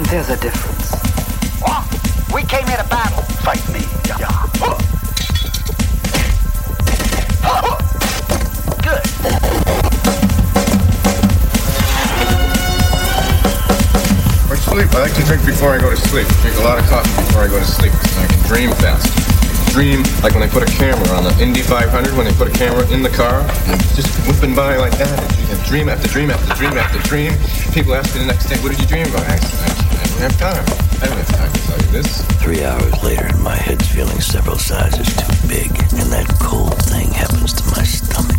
And 0.00 0.08
there's 0.08 0.30
a 0.30 0.36
difference. 0.38 0.94
What? 1.60 1.84
We 2.34 2.42
came 2.44 2.66
here 2.66 2.78
to 2.78 2.88
battle. 2.88 3.22
Fight 3.44 3.60
me. 3.68 3.80
Yeah. 4.08 4.32
Good. 8.80 9.04
For 14.48 14.56
sleep, 14.56 14.88
I 14.94 15.00
like 15.00 15.14
to 15.16 15.22
drink 15.24 15.44
before 15.44 15.74
I 15.74 15.78
go 15.78 15.90
to 15.90 15.96
sleep. 15.98 16.26
Drink 16.40 16.56
a 16.56 16.62
lot 16.62 16.78
of 16.78 16.86
coffee 16.88 17.22
before 17.22 17.42
I 17.42 17.48
go 17.48 17.58
to 17.58 17.66
sleep 17.66 17.92
so 17.92 18.22
I 18.22 18.26
can 18.26 18.48
dream 18.48 18.70
fast 18.76 19.20
dream 19.70 20.02
like 20.22 20.34
when 20.34 20.42
they 20.42 20.50
put 20.50 20.66
a 20.66 20.72
camera 20.76 21.08
on 21.14 21.22
the 21.22 21.30
Indy 21.38 21.62
500, 21.62 22.16
when 22.16 22.26
they 22.26 22.34
put 22.34 22.48
a 22.48 22.58
camera 22.58 22.86
in 22.90 23.02
the 23.02 23.08
car, 23.08 23.40
and 23.70 23.80
just 23.94 24.10
whipping 24.26 24.54
by 24.54 24.76
like 24.76 24.96
that. 24.98 25.14
And 25.50 25.62
dream 25.64 25.88
after 25.88 26.08
dream 26.08 26.30
after 26.30 26.54
dream 26.54 26.76
after 26.76 26.98
dream. 27.06 27.32
People 27.72 27.94
ask 27.94 28.14
me 28.14 28.20
the 28.20 28.26
next 28.26 28.46
day, 28.46 28.58
what 28.62 28.70
did 28.70 28.80
you 28.80 28.86
dream 28.86 29.06
about? 29.06 29.22
I, 29.30 29.69
have 30.20 30.36
time. 30.36 30.64
I 31.00 31.06
don't 31.06 31.16
have 31.16 31.28
time 31.28 31.50
to 31.50 31.60
tell 31.60 31.78
you 31.80 31.86
this. 31.92 32.22
Three 32.42 32.62
hours 32.62 33.02
later, 33.02 33.24
and 33.24 33.42
my 33.42 33.56
head's 33.56 33.88
feeling 33.88 34.20
several 34.20 34.58
sizes 34.58 35.06
too 35.16 35.48
big, 35.48 35.70
and 35.96 36.12
that 36.12 36.28
cold 36.38 36.76
thing 36.84 37.08
happens 37.08 37.54
to 37.54 37.64
my 37.70 37.82
stomach. 37.82 38.36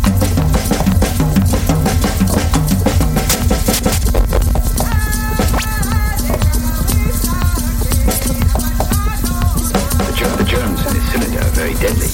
The 10.38 10.44
germs 10.44 10.86
in 10.86 10.94
this 10.94 11.12
cylinder 11.12 11.40
are 11.40 11.50
very 11.50 11.74
deadly. 11.74 12.10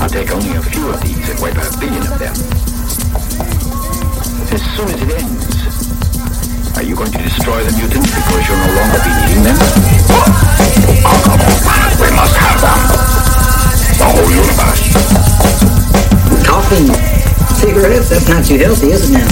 I'll 0.00 0.08
take 0.08 0.32
only 0.32 0.56
a 0.56 0.62
few 0.62 0.90
of 0.90 1.00
these 1.00 1.28
and 1.30 1.38
wipe 1.40 1.56
out 1.56 1.76
a 1.76 1.78
billion 1.78 2.02
of 2.02 2.18
them. 2.18 2.34
As 4.52 4.62
soon 4.76 4.88
as 4.88 5.02
it 5.02 5.22
ends, 5.22 5.51
are 6.76 6.82
you 6.82 6.96
going 6.96 7.10
to 7.10 7.18
destroy 7.18 7.62
the 7.64 7.72
mutants 7.76 8.10
because 8.10 8.42
you'll 8.48 8.58
no 8.58 8.70
longer 8.74 9.00
be 9.04 9.12
needing 9.22 9.42
them? 9.44 9.58
We 12.00 12.08
must 12.16 12.36
have 12.36 12.58
them. 12.60 12.80
The 13.98 14.06
whole 14.08 14.30
universe. 14.30 14.82
Coffee, 16.46 16.88
cigarettes, 17.54 18.08
that's 18.10 18.28
not 18.28 18.44
too 18.44 18.58
healthy, 18.58 18.90
isn't 18.90 19.14
it 19.14 19.18
now? 19.18 19.28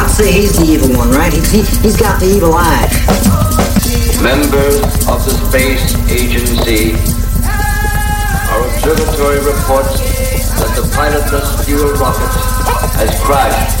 I'd 0.00 0.10
say 0.10 0.32
he's 0.32 0.56
the 0.58 0.64
evil 0.64 0.96
one, 0.96 1.10
right? 1.10 1.32
He, 1.32 1.40
he, 1.40 1.62
he's 1.82 1.96
got 1.96 2.20
the 2.20 2.26
evil 2.26 2.54
eye. 2.54 2.88
Members 4.22 4.80
of 5.08 5.24
the 5.24 5.34
Space 5.48 5.94
Agency, 6.10 6.92
our 8.50 8.64
observatory 8.66 9.40
reports 9.40 10.00
that 10.60 10.72
the 10.76 10.84
pilotless 10.92 11.64
fuel 11.64 11.92
rocket 11.94 12.32
has 12.96 13.18
crashed. 13.24 13.79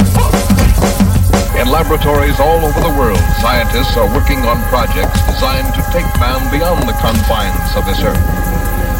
In 1.60 1.68
laboratories 1.68 2.40
all 2.40 2.64
over 2.64 2.80
the 2.80 2.88
world, 2.96 3.20
scientists 3.38 3.94
are 3.94 4.08
working 4.16 4.38
on 4.48 4.56
projects 4.72 5.20
designed 5.28 5.68
to 5.74 5.82
take 5.92 6.08
man 6.18 6.40
beyond 6.50 6.88
the 6.88 6.96
confines 7.04 7.76
of 7.76 7.84
this 7.84 8.00
Earth. 8.00 8.16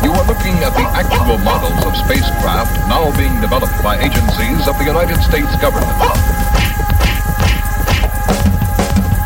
You 0.05 0.12
are 0.12 0.27
looking 0.28 0.53
at 0.61 0.77
the 0.77 0.85
actual 0.93 1.39
models 1.39 1.81
of 1.89 1.97
spacecraft 1.97 2.77
now 2.85 3.16
being 3.16 3.41
developed 3.41 3.82
by 3.82 3.97
agencies 3.97 4.69
of 4.69 4.77
the 4.77 4.85
United 4.85 5.16
States 5.24 5.49
government. 5.57 5.89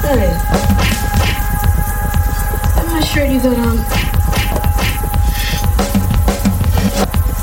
Hey. 0.07 0.31
I'm 2.79 2.87
not 2.87 3.03
sure 3.03 3.25
you 3.27 3.43
got 3.43 3.59
on. 3.59 3.77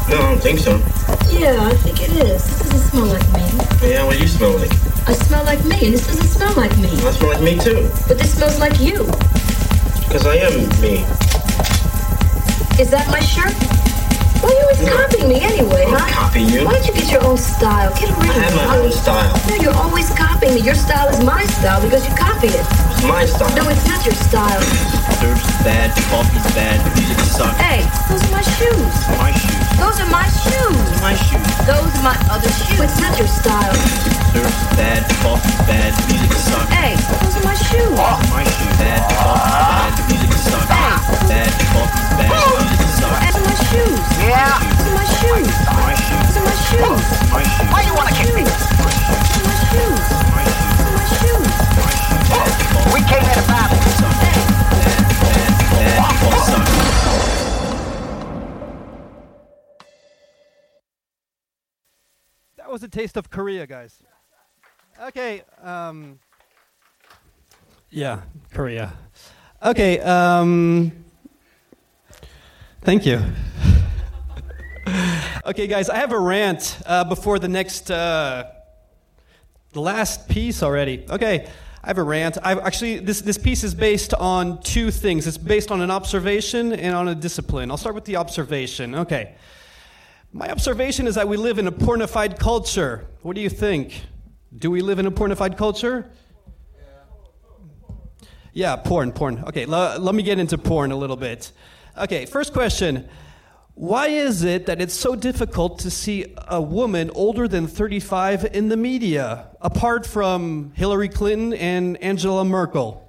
No, 0.07 0.15
I 0.15 0.29
don't 0.31 0.39
think 0.39 0.59
so. 0.59 0.77
Yeah, 1.27 1.67
I 1.67 1.75
think 1.83 2.01
it 2.01 2.11
is. 2.11 2.47
This 2.47 2.59
doesn't 2.59 2.79
smell 2.79 3.07
like 3.07 3.27
me. 3.33 3.91
Yeah, 3.91 4.05
what 4.05 4.15
do 4.15 4.21
you 4.21 4.27
smell 4.29 4.57
like? 4.57 4.80
I 5.11 5.13
smell 5.27 5.43
like 5.43 5.59
me, 5.65 5.75
and 5.83 5.93
this 5.93 6.07
doesn't 6.07 6.31
smell 6.31 6.55
like 6.55 6.71
me. 6.79 6.87
I 6.87 7.11
smell 7.11 7.35
like 7.35 7.43
me 7.43 7.59
too. 7.59 7.83
But 8.07 8.15
this 8.15 8.31
smells 8.31 8.63
like 8.63 8.79
you. 8.79 9.03
Because 10.07 10.23
I 10.23 10.39
am 10.39 10.55
me. 10.79 11.03
Is 12.79 12.87
that 12.95 13.03
my 13.11 13.19
shirt? 13.19 13.51
Why 14.39 14.47
are 14.47 14.55
you 14.55 14.63
always 14.71 14.87
copying 14.87 15.27
me 15.27 15.43
anyway, 15.43 15.83
I'm 15.83 15.99
huh? 15.99 16.15
copying 16.15 16.47
you. 16.47 16.63
Why 16.63 16.79
don't 16.79 16.87
you 16.87 16.95
get 16.95 17.11
your 17.11 17.27
own 17.27 17.35
style? 17.35 17.91
Get 17.99 18.07
a 18.07 18.15
real 18.23 18.31
I 18.31 18.39
have 18.39 18.55
my 18.55 18.77
own 18.79 18.91
style. 18.95 19.35
No, 19.51 19.55
you're 19.59 19.75
always 19.75 20.07
copying 20.15 20.55
me. 20.55 20.61
Your 20.63 20.79
style 20.79 21.11
is 21.11 21.19
my 21.27 21.43
style 21.59 21.83
because 21.83 22.07
you 22.07 22.15
copy 22.15 22.47
it. 22.47 22.63
It's 22.63 23.03
my 23.03 23.27
style. 23.27 23.51
No, 23.59 23.67
it's 23.67 23.83
not 23.91 23.99
your 24.07 24.15
style. 24.15 24.63
Surf's 25.19 25.43
bad, 25.59 25.91
coffee's 26.07 26.47
bad, 26.55 26.79
music 26.95 27.19
sucks. 27.27 27.59
Hey, 27.59 27.83
those 28.07 28.23
are 28.23 28.31
my 28.31 28.45
shoes. 28.55 28.95
My 29.81 29.89
shoes. 29.89 29.89
Those 29.89 29.97
are 29.97 30.09
my 30.13 30.29
shoes. 30.29 31.01
My 31.01 31.15
shoes. 31.17 31.41
Those 31.65 31.89
are 31.97 32.05
my 32.05 32.17
other 32.29 32.49
shoes. 32.49 32.79
It's 32.79 33.01
not 33.01 33.17
your 33.17 33.27
style. 33.27 33.73
Surf's 34.29 34.63
bad, 34.77 35.01
coffee's 35.25 35.57
bad, 35.65 35.91
music 36.05 36.37
sucks. 36.37 36.69
Hey, 36.69 36.93
those 36.93 37.35
are 37.37 37.43
my 37.43 37.55
shoes. 37.57 37.97
My 37.97 38.45
shoes. 38.45 38.77
Bad, 38.77 39.01
coffee's 39.09 39.49
bad, 39.49 39.97
music 40.07 40.37
sucks. 40.37 40.69
Hey. 40.69 40.93
Bad, 41.27 41.49
coffee's 41.73 42.13
bad, 42.21 42.29
music 42.61 42.93
sucks. 42.93 43.25
Those 43.25 43.41
are 43.41 43.45
my 43.49 43.57
shoes. 43.73 43.99
Yeah. 44.21 44.61
Those 44.61 44.85
are 44.85 44.95
my 45.01 45.07
shoes. 45.17 45.49
My 45.65 45.97
shoes. 45.97 46.29
Those 46.29 46.37
are 46.37 46.45
my 46.45 46.53
shoes. 46.69 47.01
My 47.33 47.41
shoes. 47.41 47.69
Why 47.73 47.81
you 47.81 47.93
wanna 47.97 48.13
kick 48.13 48.29
me? 48.37 48.43
Those 48.45 48.61
are 48.61 48.85
my 48.85 48.93
shoes. 49.01 49.41
My 49.41 49.57
shoes. 49.65 50.05
My 50.93 51.05
shoes. 51.17 51.49
We 52.93 53.01
came 53.09 53.23
here 53.25 53.33
to 53.33 53.45
battle. 53.49 53.81
Bad, 54.21 54.45
bad, 54.77 55.49
bad, 55.73 55.97
coffee 55.97 56.37
sucks. 56.45 56.69
That 56.69 57.50
was 62.71 62.83
a 62.83 62.87
taste 62.87 63.17
of 63.17 63.29
Korea, 63.29 63.67
guys. 63.67 64.01
Okay. 65.07 65.43
Um, 65.61 66.19
yeah, 67.89 68.21
Korea. 68.53 68.93
Okay. 69.61 69.99
Um, 69.99 70.93
thank 72.81 73.05
you. 73.05 73.21
okay, 75.45 75.67
guys, 75.67 75.89
I 75.89 75.97
have 75.97 76.13
a 76.13 76.19
rant 76.19 76.79
uh, 76.85 77.03
before 77.03 77.39
the 77.39 77.49
next, 77.49 77.91
uh, 77.91 78.45
the 79.73 79.81
last 79.81 80.29
piece 80.29 80.63
already. 80.63 81.05
Okay, 81.09 81.49
I 81.83 81.87
have 81.87 81.97
a 81.97 82.03
rant. 82.03 82.37
I've 82.41 82.59
actually 82.59 82.99
this 82.99 83.19
this 83.21 83.37
piece 83.37 83.65
is 83.65 83.75
based 83.75 84.13
on 84.13 84.61
two 84.61 84.91
things. 84.91 85.27
It's 85.27 85.37
based 85.37 85.71
on 85.71 85.81
an 85.81 85.91
observation 85.91 86.71
and 86.71 86.95
on 86.95 87.09
a 87.09 87.15
discipline. 87.15 87.69
I'll 87.69 87.77
start 87.77 87.95
with 87.95 88.05
the 88.05 88.15
observation. 88.15 88.95
Okay. 88.95 89.35
My 90.33 90.49
observation 90.49 91.07
is 91.07 91.15
that 91.15 91.27
we 91.27 91.35
live 91.37 91.59
in 91.59 91.67
a 91.67 91.71
pornified 91.71 92.39
culture. 92.39 93.05
What 93.21 93.35
do 93.35 93.41
you 93.41 93.49
think? 93.49 94.01
Do 94.55 94.71
we 94.71 94.81
live 94.81 94.97
in 94.99 95.05
a 95.05 95.11
pornified 95.11 95.57
culture? 95.57 96.09
Yeah, 98.53 98.75
porn, 98.77 99.11
porn. 99.11 99.43
Okay, 99.47 99.63
l- 99.65 99.99
let 99.99 100.15
me 100.15 100.23
get 100.23 100.39
into 100.39 100.57
porn 100.57 100.91
a 100.91 100.95
little 100.95 101.15
bit. 101.15 101.51
Okay, 101.97 102.25
first 102.25 102.53
question. 102.53 103.09
Why 103.75 104.07
is 104.07 104.43
it 104.43 104.65
that 104.67 104.81
it's 104.81 104.93
so 104.93 105.15
difficult 105.15 105.79
to 105.79 105.91
see 105.91 106.35
a 106.47 106.61
woman 106.61 107.09
older 107.13 107.47
than 107.47 107.67
35 107.67 108.45
in 108.53 108.69
the 108.69 108.77
media, 108.77 109.47
apart 109.61 110.05
from 110.05 110.71
Hillary 110.75 111.09
Clinton 111.09 111.53
and 111.53 111.97
Angela 112.03 112.43
Merkel? 112.45 113.01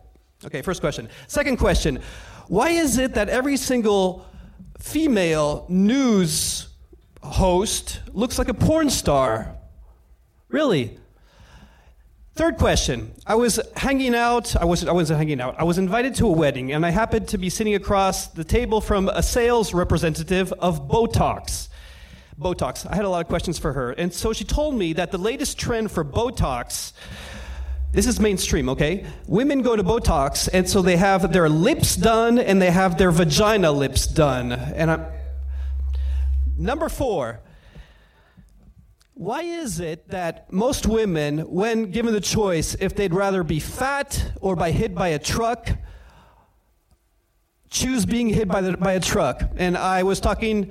Okay, 0.44 0.62
first 0.62 0.81
question. 0.81 1.09
Second 1.28 1.57
question. 1.59 2.01
Why 2.49 2.70
is 2.70 2.99
it 2.99 3.15
that 3.15 3.28
every 3.28 3.57
single 3.57 4.27
female 4.78 5.66
news 5.69 6.69
host 7.23 8.01
looks 8.12 8.39
like 8.39 8.49
a 8.49 8.55
porn 8.55 8.90
star? 8.90 9.55
Really? 10.49 10.99
Third 12.35 12.57
question. 12.57 13.12
I 13.27 13.35
was 13.35 13.61
hanging 13.77 14.15
out. 14.15 14.57
I 14.57 14.65
wasn't, 14.65 14.89
I 14.89 14.93
wasn't 14.93 15.19
hanging 15.19 15.40
out. 15.40 15.55
I 15.59 15.65
was 15.65 15.77
invited 15.77 16.15
to 16.16 16.27
a 16.27 16.32
wedding, 16.32 16.73
and 16.73 16.85
I 16.85 16.90
happened 16.90 17.28
to 17.28 17.39
be 17.39 17.51
sitting 17.51 17.74
across 17.74 18.28
the 18.28 18.43
table 18.43 18.81
from 18.81 19.09
a 19.11 19.23
sales 19.23 19.74
representative 19.74 20.51
of 20.55 20.89
Botox. 20.89 21.69
Botox. 22.40 22.90
I 22.90 22.97
had 22.97 23.05
a 23.05 23.09
lot 23.11 23.20
of 23.20 23.28
questions 23.28 23.59
for 23.59 23.74
her. 23.74 23.93
And 23.93 24.12
so 24.12 24.32
she 24.32 24.44
told 24.44 24.74
me 24.74 24.94
that 24.94 25.11
the 25.11 25.19
latest 25.19 25.59
trend 25.59 25.90
for 25.90 26.05
Botox, 26.05 26.94
this 27.93 28.07
is 28.07 28.19
mainstream, 28.19 28.70
okay? 28.70 29.05
Women 29.27 29.61
go 29.61 29.77
to 29.77 29.85
Botox, 29.85 30.49
and 30.55 30.69
so 30.69 30.81
they 30.81 30.97
have 30.97 31.35
their 31.35 31.51
lips 31.51 31.97
done 31.97 32.39
and 32.39 32.62
they 32.62 32.70
have 32.70 32.97
their 32.97 33.11
vagina 33.11 33.70
lips 33.70 34.07
done. 34.07 34.53
And 34.53 34.90
I'm. 34.90 35.07
Number 36.62 36.89
four. 36.89 37.40
Why 39.14 39.43
is 39.43 39.80
it 39.80 40.09
that 40.09 40.52
most 40.52 40.86
women, 40.86 41.40
when 41.40 41.90
given 41.90 42.14
the 42.14 42.20
choice 42.20 42.76
if 42.78 42.94
they'd 42.94 43.12
rather 43.12 43.43
be 43.43 43.59
fat 43.59 44.32
or 44.40 44.55
by 44.55 44.70
hit 44.70 44.94
by 44.94 45.09
a 45.09 45.18
truck, 45.18 45.70
choose 47.68 48.06
being 48.06 48.28
hit 48.28 48.47
by, 48.47 48.60
the, 48.60 48.76
by 48.76 48.93
a 48.93 49.01
truck? 49.01 49.43
And 49.56 49.76
I 49.76 50.05
was 50.05 50.20
talking, 50.20 50.70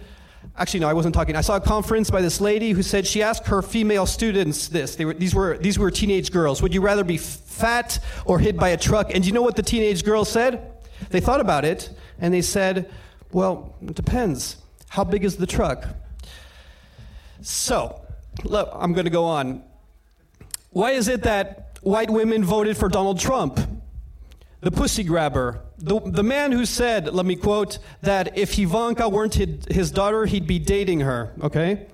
actually, 0.58 0.80
no, 0.80 0.88
I 0.88 0.94
wasn't 0.94 1.14
talking. 1.14 1.36
I 1.36 1.42
saw 1.42 1.58
a 1.58 1.62
conference 1.62 2.10
by 2.10 2.22
this 2.22 2.40
lady 2.40 2.72
who 2.72 2.84
said 2.84 3.06
she 3.06 3.22
asked 3.22 3.48
her 3.48 3.62
female 3.62 4.06
students 4.06 4.70
this. 4.70 4.96
They 4.96 5.04
were, 5.04 5.14
these, 5.14 5.36
were, 5.36 5.58
these 5.58 5.78
were 5.78 5.92
teenage 5.92 6.32
girls. 6.32 6.62
Would 6.62 6.74
you 6.74 6.82
rather 6.82 7.04
be 7.04 7.18
fat 7.18 8.00
or 8.26 8.40
hit 8.40 8.56
by 8.56 8.70
a 8.70 8.78
truck? 8.78 9.14
And 9.14 9.26
you 9.26 9.34
know 9.34 9.42
what 9.42 9.58
the 9.58 9.64
teenage 9.64 10.06
girls 10.06 10.30
said? 10.30 10.72
They 11.10 11.20
thought 11.20 11.42
about 11.42 11.66
it 11.66 11.90
and 12.18 12.34
they 12.34 12.42
said, 12.42 12.90
well, 13.34 13.76
it 13.82 13.96
depends. 13.96 14.61
How 14.92 15.06
big 15.06 15.24
is 15.24 15.38
the 15.38 15.48
truck? 15.48 15.86
So, 17.40 18.02
look, 18.44 18.70
I'm 18.74 18.92
going 18.92 19.06
to 19.06 19.12
go 19.12 19.24
on. 19.24 19.64
Why 20.72 20.92
is 20.92 21.08
it 21.08 21.24
that 21.24 21.80
white 21.82 22.10
women 22.10 22.44
voted 22.44 22.76
for 22.76 22.90
Donald 22.90 23.18
Trump? 23.18 23.58
The 24.60 24.70
pussy 24.70 25.06
grabber. 25.06 25.62
The, 25.78 26.02
the 26.02 26.24
man 26.24 26.52
who 26.52 26.66
said, 26.66 27.08
let 27.14 27.26
me 27.26 27.38
quote, 27.38 27.80
that 28.02 28.38
if 28.38 28.60
Ivanka 28.60 29.08
weren't 29.08 29.36
his, 29.36 29.92
daughter, 29.92 30.26
he'd 30.26 30.46
be 30.46 30.60
dating 30.60 31.00
her, 31.00 31.32
okay? 31.42 31.88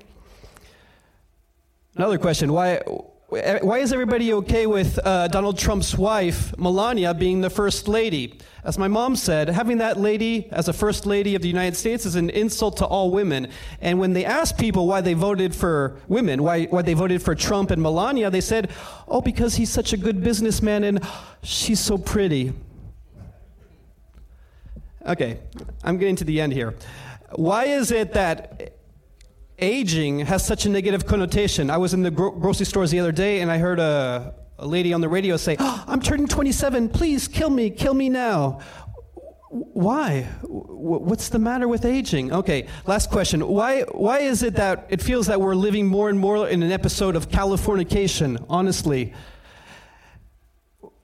Another 1.96 2.18
question. 2.18 2.52
Why, 2.52 2.82
why 3.30 3.80
is 3.80 3.92
everybody 3.92 4.32
okay 4.32 4.68
with 4.68 4.98
uh, 5.06 5.28
Donald 5.28 5.58
Trump's 5.58 5.98
wife, 5.98 6.58
Melania, 6.58 7.14
being 7.14 7.42
the 7.42 7.50
first 7.50 7.90
lady? 7.90 8.40
As 8.64 8.78
my 8.78 8.88
mom 8.88 9.18
said, 9.18 9.50
having 9.50 9.80
that 9.80 10.00
lady 10.00 10.48
as 10.52 10.70
a 10.70 10.74
first 10.74 11.06
lady 11.06 11.36
of 11.36 11.42
the 11.42 11.50
United 11.50 11.76
States 11.76 12.06
is 12.06 12.16
an 12.16 12.30
insult 12.30 12.78
to 12.78 12.86
all 12.86 13.12
women. 13.12 13.50
And 13.82 14.00
when 14.00 14.14
they 14.14 14.24
asked 14.24 14.58
people 14.58 14.88
why 14.88 15.02
they 15.02 15.14
voted 15.14 15.54
for 15.54 15.98
women, 16.08 16.42
why, 16.42 16.66
why 16.66 16.84
they 16.84 16.94
voted 16.94 17.22
for 17.22 17.36
Trump 17.36 17.70
and 17.70 17.82
Melania, 17.82 18.30
they 18.30 18.40
said, 18.40 18.72
oh, 19.10 19.20
because 19.20 19.56
he's 19.56 19.70
such 19.70 19.92
a 19.92 19.98
good 19.98 20.24
businessman 20.24 20.86
and 20.86 21.06
she's 21.44 21.82
so 21.82 21.98
pretty. 21.98 22.54
Okay, 25.06 25.40
I'm 25.84 25.98
getting 25.98 26.16
to 26.16 26.24
the 26.24 26.40
end 26.40 26.54
here. 26.54 26.76
Why 27.36 27.66
is 27.66 27.92
it 27.92 28.14
that 28.14 28.77
aging 29.60 30.20
has 30.20 30.46
such 30.46 30.66
a 30.66 30.70
negative 30.70 31.06
connotation. 31.06 31.70
I 31.70 31.78
was 31.78 31.94
in 31.94 32.04
the 32.04 32.12
gro- 32.12 32.32
grocery 32.32 32.66
stores 32.66 32.92
the 32.92 33.00
other 33.00 33.12
day 33.12 33.42
and 33.42 33.52
I 33.52 33.58
heard 33.58 33.80
a, 33.80 34.36
a 34.58 34.68
lady 34.68 34.94
on 34.94 35.02
the 35.02 35.10
radio 35.10 35.38
say, 35.38 35.56
oh, 35.60 35.84
I'm 35.88 36.02
turning 36.02 36.28
27. 36.28 36.90
Please 36.90 37.28
kill 37.28 37.50
me. 37.50 37.70
Kill 37.70 37.94
me 37.94 38.10
now. 38.10 38.60
Why? 39.50 40.24
What's 40.44 41.30
the 41.30 41.40
matter 41.40 41.68
with 41.68 41.86
aging? 41.86 42.34
Okay, 42.34 42.68
last 42.86 43.10
question. 43.10 43.48
Why, 43.48 43.84
why 43.84 44.20
is 44.20 44.44
it 44.44 44.56
that 44.56 44.88
it 44.90 45.02
feels 45.02 45.28
that 45.28 45.40
we're 45.40 45.56
living 45.56 45.88
more 45.88 46.10
and 46.10 46.20
more 46.20 46.48
in 46.48 46.62
an 46.64 46.72
episode 46.72 47.16
of 47.16 47.30
Californication, 47.30 48.46
honestly? 48.50 49.14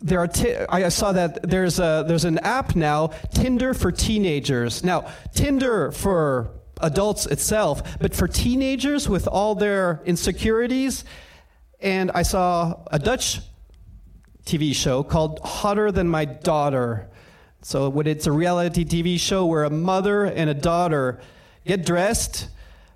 There 0.01 0.19
are 0.19 0.27
t- 0.27 0.55
I 0.55 0.89
saw 0.89 1.13
that 1.13 1.49
there's, 1.49 1.79
a, 1.79 2.03
there's 2.05 2.25
an 2.25 2.37
app 2.39 2.75
now, 2.75 3.07
Tinder 3.33 3.73
for 3.73 3.93
teenagers. 3.93 4.83
Now, 4.83 5.09
Tinder 5.33 5.93
for 5.93 6.51
adults 6.83 7.25
itself, 7.25 7.97
but 7.99 8.13
for 8.13 8.27
teenagers 8.27 9.09
with 9.09 9.27
all 9.27 9.55
their 9.55 10.01
insecurities. 10.05 11.05
And 11.79 12.11
I 12.13 12.21
saw 12.21 12.83
a 12.91 12.99
Dutch 12.99 13.39
TV 14.45 14.75
show 14.75 15.03
called 15.03 15.39
Hotter 15.43 15.91
Than 15.91 16.07
My 16.07 16.25
Daughter. 16.25 17.09
So 17.61 17.97
it's 18.01 18.27
a 18.27 18.31
reality 18.31 18.85
TV 18.85 19.19
show 19.19 19.45
where 19.45 19.63
a 19.63 19.69
mother 19.69 20.25
and 20.25 20.49
a 20.49 20.53
daughter 20.53 21.21
get 21.65 21.85
dressed, 21.85 22.49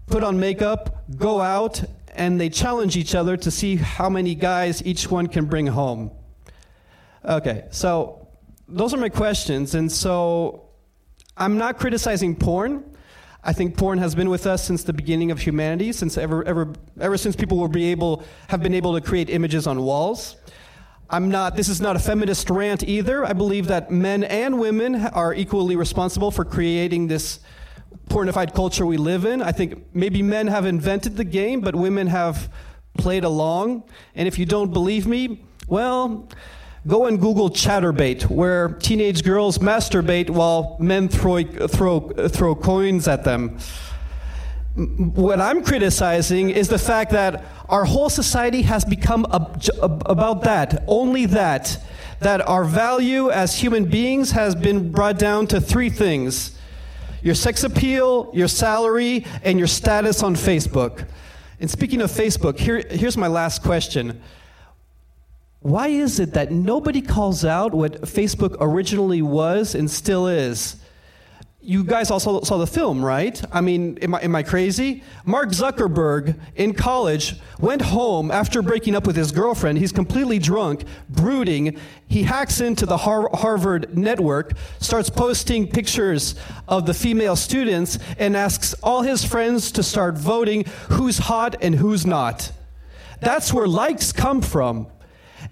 put 0.07 0.23
on 0.23 0.39
makeup, 0.39 1.03
go 1.17 1.39
out, 1.41 1.83
and 2.13 2.39
they 2.39 2.49
challenge 2.49 2.97
each 2.97 3.15
other 3.15 3.37
to 3.37 3.49
see 3.49 3.77
how 3.77 4.09
many 4.09 4.35
guys 4.35 4.83
each 4.85 5.09
one 5.09 5.27
can 5.27 5.45
bring 5.45 5.67
home. 5.67 6.11
Okay, 7.23 7.65
so 7.71 8.27
those 8.67 8.93
are 8.93 8.97
my 8.97 9.09
questions. 9.09 9.75
And 9.75 9.91
so 9.91 10.69
I'm 11.37 11.57
not 11.57 11.77
criticizing 11.77 12.35
porn. 12.35 12.83
I 13.47 13.53
think 13.53 13.77
porn 13.77 13.97
has 13.99 14.13
been 14.13 14.29
with 14.29 14.45
us 14.45 14.61
since 14.61 14.83
the 14.83 14.91
beginning 14.91 15.31
of 15.31 15.39
humanity, 15.39 15.93
since 15.93 16.17
ever, 16.17 16.43
ever, 16.43 16.73
ever 16.99 17.15
since 17.15 17.33
people 17.33 17.57
will 17.57 17.69
be 17.69 17.85
able, 17.85 18.25
have 18.49 18.61
been 18.61 18.73
able 18.73 18.93
to 18.93 18.99
create 18.99 19.29
images 19.29 19.65
on 19.65 19.81
walls. 19.83 20.35
I'm 21.09 21.31
not, 21.31 21.55
this 21.55 21.69
is 21.69 21.79
not 21.79 21.95
a 21.95 21.99
feminist 21.99 22.49
rant 22.49 22.83
either. 22.83 23.23
I 23.23 23.31
believe 23.31 23.67
that 23.67 23.89
men 23.89 24.25
and 24.25 24.59
women 24.59 24.95
are 24.95 25.33
equally 25.33 25.77
responsible 25.77 26.29
for 26.29 26.43
creating 26.43 27.07
this 27.07 27.39
pornified 28.09 28.53
culture 28.53 28.85
we 28.85 28.97
live 28.97 29.23
in. 29.23 29.41
I 29.41 29.53
think 29.53 29.85
maybe 29.93 30.21
men 30.21 30.47
have 30.47 30.65
invented 30.65 31.15
the 31.15 31.23
game, 31.23 31.61
but 31.61 31.73
women 31.73 32.07
have 32.07 32.51
played 32.97 33.23
along. 33.23 33.83
And 34.13 34.27
if 34.27 34.37
you 34.37 34.45
don't 34.45 34.73
believe 34.73 35.07
me, 35.07 35.45
well, 35.69 36.27
Go 36.87 37.05
and 37.05 37.19
Google 37.19 37.49
Chaturbate, 37.49 38.29
where 38.29 38.69
teenage 38.69 39.23
girls 39.23 39.57
masturbate 39.57 40.29
while 40.29 40.77
men 40.79 41.09
throw, 41.09 41.43
throw, 41.43 41.99
throw 42.29 42.55
coins 42.55 43.09
at 43.09 43.25
them. 43.25 43.59
What 44.75 45.41
I'm 45.41 45.65
criticizing 45.65 46.49
is 46.49 46.69
the 46.69 46.79
fact 46.79 47.11
that 47.11 47.43
our 47.67 47.83
whole 47.83 48.09
society 48.09 48.61
has 48.61 48.85
become 48.85 49.25
about 49.29 50.43
that, 50.43 50.83
only 50.87 51.25
that. 51.25 51.77
That 52.21 52.47
our 52.47 52.63
value 52.63 53.31
as 53.31 53.59
human 53.59 53.85
beings 53.85 54.31
has 54.31 54.55
been 54.55 54.91
brought 54.91 55.19
down 55.19 55.47
to 55.47 55.61
three 55.61 55.89
things 55.89 56.57
your 57.21 57.35
sex 57.35 57.63
appeal, 57.63 58.31
your 58.33 58.47
salary, 58.47 59.25
and 59.43 59.57
your 59.57 59.67
status 59.67 60.23
on 60.23 60.35
Facebook. 60.35 61.05
And 61.59 61.69
speaking 61.69 62.01
of 62.01 62.11
Facebook, 62.11 62.57
here, 62.57 62.83
here's 62.89 63.17
my 63.17 63.27
last 63.27 63.63
question. 63.63 64.21
Why 65.67 65.89
is 65.89 66.21
it 66.21 66.31
that 66.35 66.49
nobody 66.49 67.01
calls 67.01 67.43
out 67.43 67.73
what 67.73 68.03
Facebook 68.03 68.55
originally 68.61 69.21
was 69.21 69.75
and 69.75 69.91
still 69.91 70.25
is? 70.25 70.77
You 71.59 71.83
guys 71.83 72.09
also 72.09 72.39
saw 72.43 72.57
the 72.57 72.65
film, 72.65 73.03
right? 73.03 73.43
I 73.51 73.59
mean, 73.59 73.97
am 73.97 74.15
I, 74.15 74.21
am 74.21 74.33
I 74.33 74.43
crazy? 74.43 75.03
Mark 75.25 75.49
Zuckerberg 75.49 76.39
in 76.55 76.73
college 76.73 77.35
went 77.59 77.81
home 77.81 78.31
after 78.31 78.61
breaking 78.61 78.95
up 78.95 79.05
with 79.05 79.17
his 79.17 79.33
girlfriend. 79.33 79.77
He's 79.77 79.91
completely 79.91 80.39
drunk, 80.39 80.85
brooding. 81.09 81.77
He 82.07 82.23
hacks 82.23 82.61
into 82.61 82.85
the 82.85 82.95
Har- 82.95 83.29
Harvard 83.33 83.97
network, 83.97 84.53
starts 84.79 85.09
posting 85.09 85.67
pictures 85.67 86.35
of 86.69 86.85
the 86.85 86.93
female 86.93 87.35
students, 87.35 87.99
and 88.17 88.37
asks 88.37 88.73
all 88.75 89.01
his 89.01 89.25
friends 89.25 89.73
to 89.73 89.83
start 89.83 90.17
voting 90.17 90.63
who's 90.91 91.17
hot 91.17 91.57
and 91.61 91.75
who's 91.75 92.05
not. 92.05 92.53
That's 93.19 93.53
where 93.53 93.67
likes 93.67 94.13
come 94.13 94.41
from. 94.41 94.87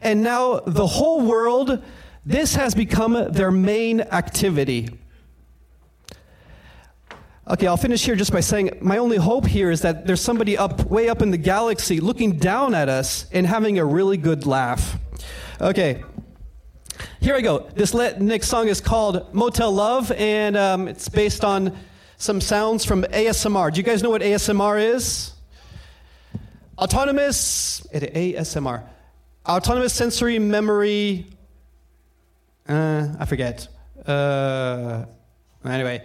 And 0.02 0.24
now 0.24 0.60
the 0.60 0.88
whole 0.88 1.22
world, 1.22 1.84
this 2.26 2.56
has 2.56 2.76
become 2.76 3.32
their 3.32 3.52
main 3.52 4.02
activity. 4.02 4.90
Okay, 7.48 7.68
I'll 7.68 7.78
finish 7.78 8.04
here 8.04 8.16
just 8.16 8.32
by 8.32 8.40
saying 8.40 8.72
my 8.82 8.98
only 8.98 9.18
hope 9.18 9.46
here 9.46 9.70
is 9.70 9.82
that 9.82 10.08
there's 10.08 10.22
somebody 10.22 10.58
up 10.58 10.86
way 10.86 11.10
up 11.10 11.22
in 11.22 11.30
the 11.30 11.38
galaxy 11.38 12.00
looking 12.00 12.38
down 12.38 12.74
at 12.74 12.90
us 12.90 13.28
and 13.32 13.46
having 13.46 13.78
a 13.78 13.86
really 13.86 14.18
good 14.18 14.48
laugh. 14.48 14.98
Okay, 15.62 16.04
here 17.20 17.36
I 17.36 17.42
go. 17.42 17.70
This 17.76 17.94
next 17.94 18.48
song 18.48 18.68
is 18.68 18.82
called 18.82 19.32
Motel 19.34 19.72
Love, 19.72 20.12
and 20.14 20.58
um, 20.58 20.88
it's 20.88 21.08
based 21.08 21.44
on 21.44 21.78
some 22.18 22.42
sounds 22.42 22.84
from 22.84 23.04
ASMR. 23.04 23.72
Do 23.72 23.78
you 23.78 23.84
guys 23.84 24.02
know 24.02 24.10
what 24.10 24.24
ASMR 24.24 24.94
is? 24.96 25.34
Autonomous 26.80 27.86
ASMR. 27.94 28.84
Autonomous 29.48 29.94
sensory 29.94 30.40
memory. 30.40 31.28
Uh, 32.68 33.10
I 33.20 33.26
forget. 33.26 33.68
Uh, 34.04 35.06
anyway, 35.64 36.04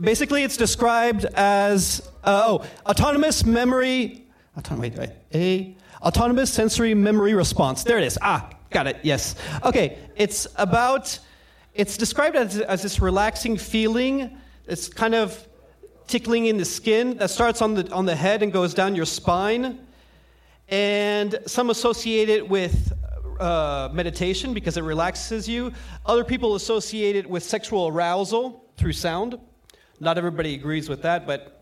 basically, 0.00 0.42
it's 0.42 0.56
described 0.56 1.24
as 1.36 2.10
uh, 2.24 2.42
oh, 2.44 2.66
autonomous 2.84 3.44
memory. 3.44 4.26
Auton- 4.58 4.80
wait, 4.80 4.96
wait, 4.96 5.10
a 5.32 5.76
autonomous 6.02 6.52
sensory 6.52 6.92
memory 6.92 7.34
response. 7.34 7.84
There 7.84 7.98
it 7.98 8.04
is. 8.04 8.18
Ah, 8.20 8.50
got 8.70 8.88
it. 8.88 8.96
Yes. 9.02 9.36
Okay, 9.64 9.98
it's 10.16 10.48
about. 10.56 11.16
It's 11.74 11.96
described 11.96 12.34
as, 12.34 12.58
as 12.58 12.82
this 12.82 13.00
relaxing 13.00 13.56
feeling. 13.56 14.36
It's 14.66 14.88
kind 14.88 15.14
of 15.14 15.46
tickling 16.08 16.46
in 16.46 16.56
the 16.56 16.64
skin 16.64 17.16
that 17.18 17.30
starts 17.30 17.62
on 17.62 17.74
the 17.74 17.88
on 17.92 18.06
the 18.06 18.16
head 18.16 18.42
and 18.42 18.52
goes 18.52 18.74
down 18.74 18.96
your 18.96 19.06
spine 19.06 19.86
and 20.72 21.38
some 21.46 21.68
associate 21.68 22.30
it 22.30 22.48
with 22.48 22.94
uh, 23.38 23.90
meditation 23.92 24.54
because 24.54 24.78
it 24.78 24.82
relaxes 24.82 25.46
you. 25.46 25.70
Other 26.06 26.24
people 26.24 26.54
associate 26.54 27.14
it 27.14 27.28
with 27.28 27.42
sexual 27.42 27.88
arousal 27.88 28.64
through 28.78 28.94
sound. 28.94 29.38
Not 30.00 30.16
everybody 30.16 30.54
agrees 30.54 30.88
with 30.88 31.02
that, 31.02 31.26
but. 31.26 31.58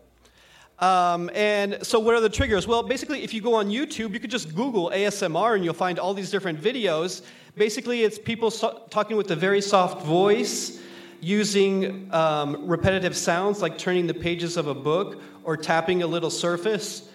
Um, 0.79 1.29
and 1.35 1.85
so, 1.85 1.99
what 1.99 2.15
are 2.15 2.21
the 2.21 2.29
triggers? 2.29 2.65
Well, 2.65 2.81
basically, 2.81 3.21
if 3.21 3.35
you 3.35 3.41
go 3.41 3.53
on 3.53 3.67
YouTube, 3.69 4.13
you 4.13 4.19
could 4.19 4.31
just 4.31 4.55
Google 4.55 4.89
ASMR 4.91 5.55
and 5.55 5.63
you'll 5.63 5.75
find 5.75 5.99
all 5.99 6.15
these 6.15 6.31
different 6.31 6.59
videos. 6.59 7.21
Basically, 7.55 8.01
it's 8.01 8.17
people 8.17 8.49
so- 8.49 8.81
talking 8.89 9.15
with 9.15 9.29
a 9.29 9.35
very 9.35 9.61
soft 9.61 10.03
voice, 10.03 10.81
using 11.19 12.11
um, 12.13 12.65
repetitive 12.65 13.15
sounds 13.15 13.61
like 13.61 13.77
turning 13.77 14.07
the 14.07 14.13
pages 14.13 14.57
of 14.57 14.67
a 14.67 14.73
book 14.73 15.21
or 15.43 15.55
tapping 15.57 16.01
a 16.01 16.07
little 16.07 16.31
surface. 16.31 17.09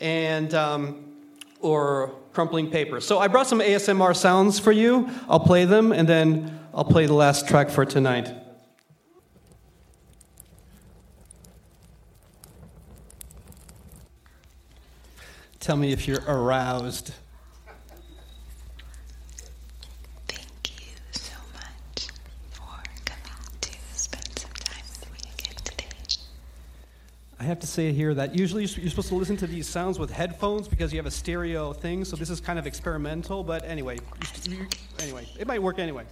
And. 0.00 0.54
Um, 0.54 1.09
or 1.60 2.14
crumpling 2.32 2.70
paper. 2.70 3.00
So 3.00 3.18
I 3.18 3.28
brought 3.28 3.46
some 3.46 3.60
ASMR 3.60 4.14
sounds 4.16 4.58
for 4.58 4.72
you. 4.72 5.08
I'll 5.28 5.40
play 5.40 5.64
them 5.64 5.92
and 5.92 6.08
then 6.08 6.60
I'll 6.72 6.84
play 6.84 7.06
the 7.06 7.14
last 7.14 7.48
track 7.48 7.70
for 7.70 7.84
tonight. 7.84 8.32
Tell 15.58 15.76
me 15.76 15.92
if 15.92 16.08
you're 16.08 16.24
aroused. 16.26 17.12
I 27.40 27.44
have 27.44 27.58
to 27.60 27.66
say 27.66 27.90
here 27.90 28.12
that 28.12 28.34
usually 28.34 28.66
you're 28.66 28.90
supposed 28.90 29.08
to 29.08 29.14
listen 29.14 29.34
to 29.38 29.46
these 29.46 29.66
sounds 29.66 29.98
with 29.98 30.10
headphones 30.10 30.68
because 30.68 30.92
you 30.92 30.98
have 30.98 31.06
a 31.06 31.10
stereo 31.10 31.72
thing. 31.72 32.04
So 32.04 32.14
this 32.14 32.28
is 32.28 32.38
kind 32.38 32.58
of 32.58 32.66
experimental, 32.66 33.42
but 33.42 33.64
anyway, 33.64 33.98
anyway, 34.98 35.26
it 35.38 35.46
might 35.46 35.62
work 35.62 35.78
anyway. 35.78 36.04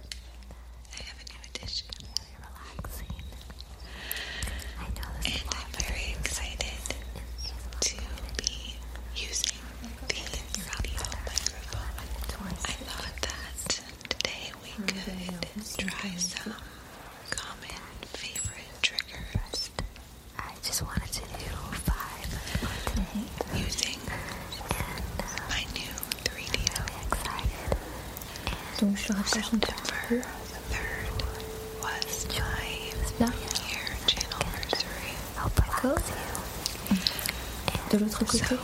she'll 28.95 29.15
have 29.15 29.27
session 29.27 29.59
for 29.59 29.93
her. 29.95 30.17
the 30.17 30.23
third 30.71 31.09
was 31.81 32.25
my 33.19 33.27
year 33.69 33.97
channel 34.07 34.39
anniversary. 34.41 35.15
De 37.89 37.97
l'autre 37.97 38.23
côté. 38.23 38.45
So, 38.45 38.55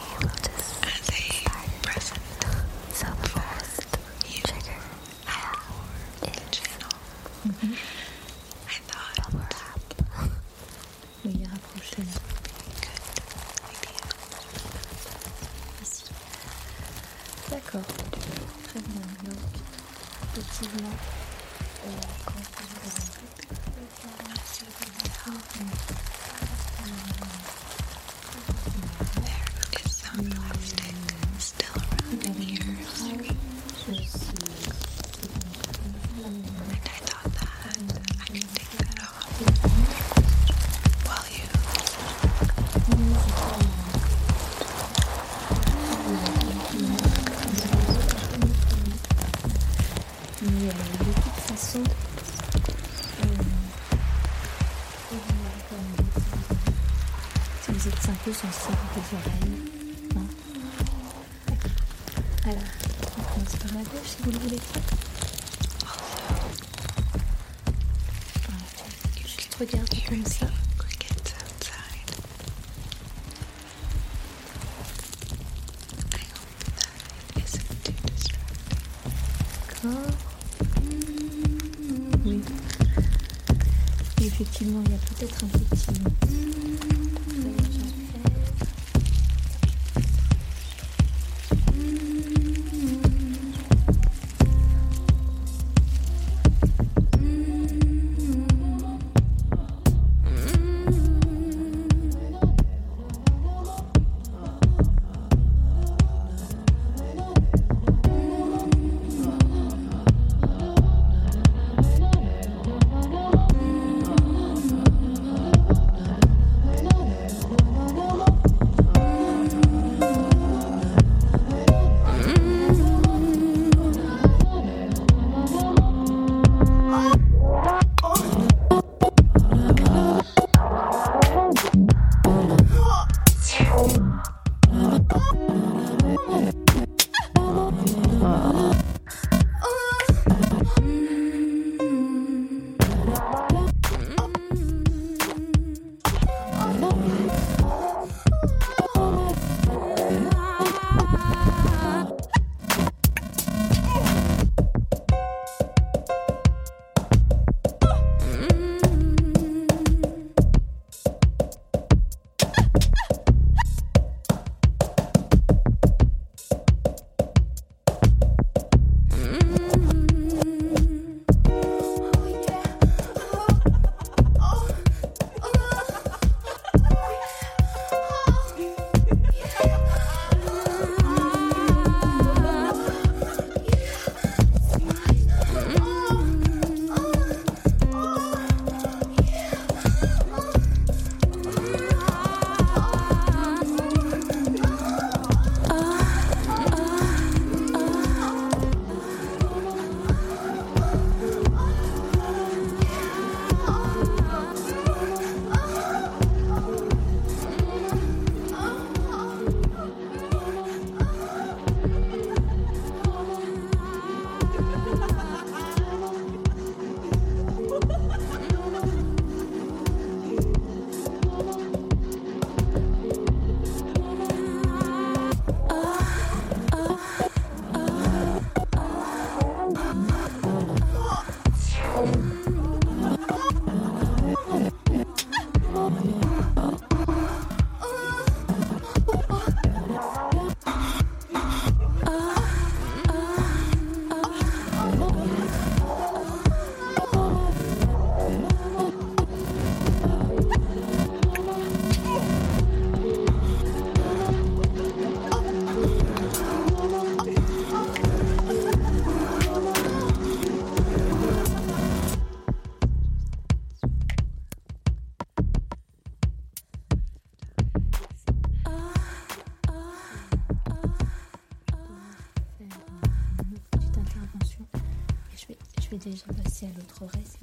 peut-être 85.28 85.55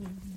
you. 0.02 0.31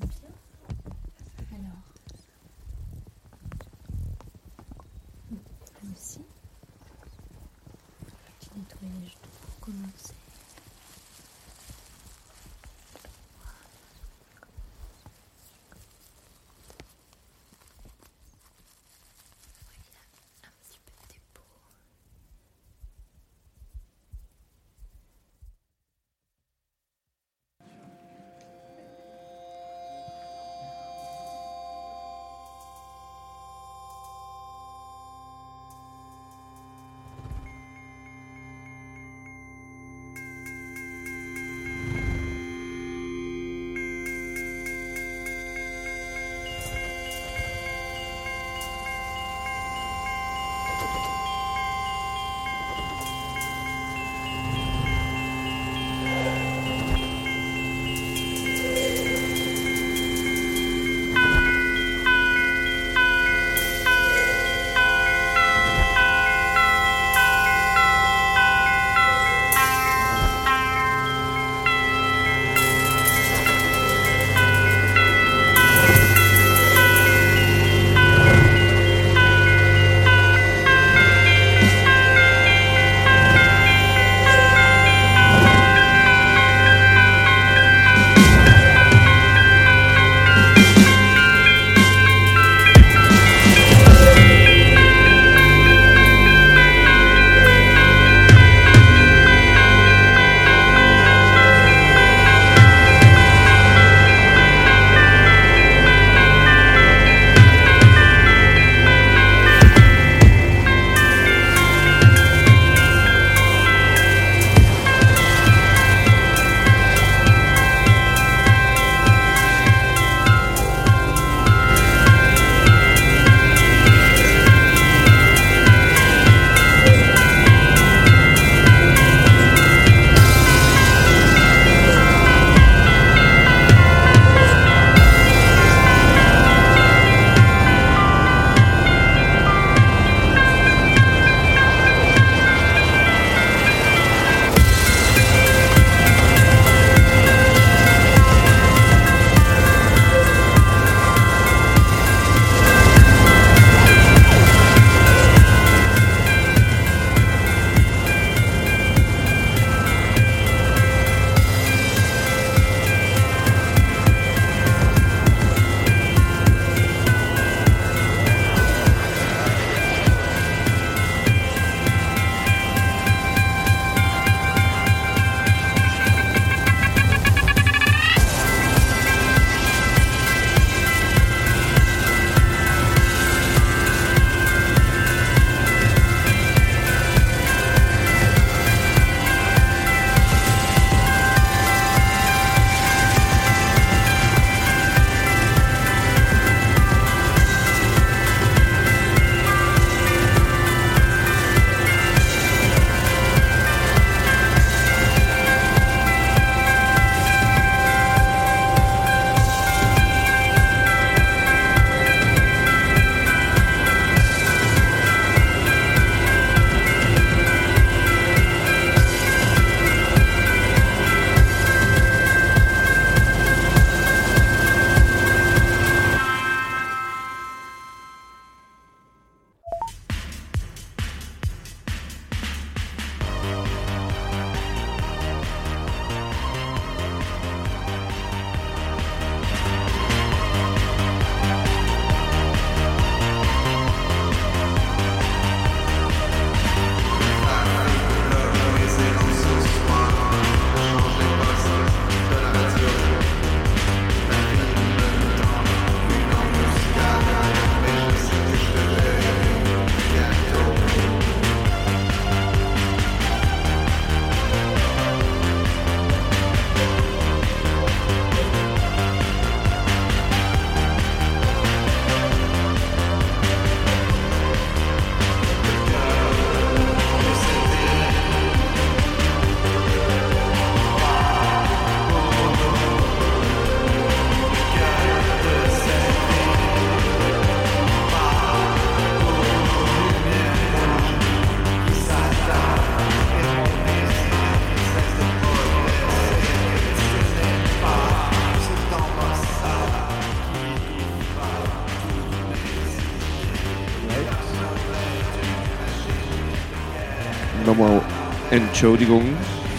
Entschuldigung 308.76 309.24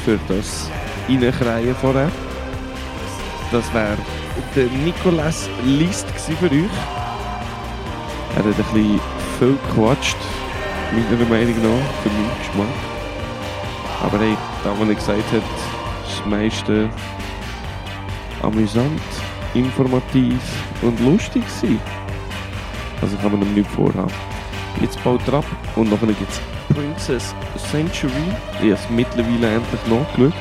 für 0.06 0.18
das 0.26 0.70
Reinkreien 1.06 1.74
vorher. 1.74 2.10
Das 3.52 3.74
wäre 3.74 3.98
der 4.56 4.68
Nicolas 4.86 5.50
List 5.66 6.06
für 6.12 6.46
euch. 6.46 6.62
Er 8.30 8.36
hat 8.36 8.46
ein 8.46 8.54
bisschen 8.54 9.00
viel 9.38 9.58
gequatscht, 9.68 10.16
meiner 10.92 11.26
Meinung 11.26 11.56
nach, 11.56 12.02
für 12.02 12.08
meinen 12.08 12.38
Geschmack. 12.38 12.66
Aber 14.02 14.18
hey, 14.18 14.34
da, 14.64 14.70
was 14.70 14.88
er 14.88 14.94
gesagt 14.94 15.30
hat, 15.30 15.42
ist 16.08 16.18
das 16.18 16.26
meiste 16.26 16.88
amüsant, 18.42 19.02
informativ 19.52 20.40
und 20.80 20.98
lustig 21.00 21.44
gewesen. 21.44 21.78
Also 23.02 23.14
kann 23.18 23.32
man 23.32 23.42
ihm 23.42 23.52
nicht 23.56 23.70
vorhaben. 23.72 24.10
Jetzt 24.80 25.02
baut 25.02 25.26
er 25.28 25.34
ab 25.34 25.44
und 25.74 25.90
nachher 25.90 26.06
gibt 26.06 26.30
es 26.30 26.40
Princess 26.74 27.34
Century. 27.70 28.10
Ich 28.62 28.64
habe 28.64 28.72
es 28.72 28.90
mittlerweile 28.90 29.54
endlich 29.54 29.80
nachgeschaut. 29.88 30.32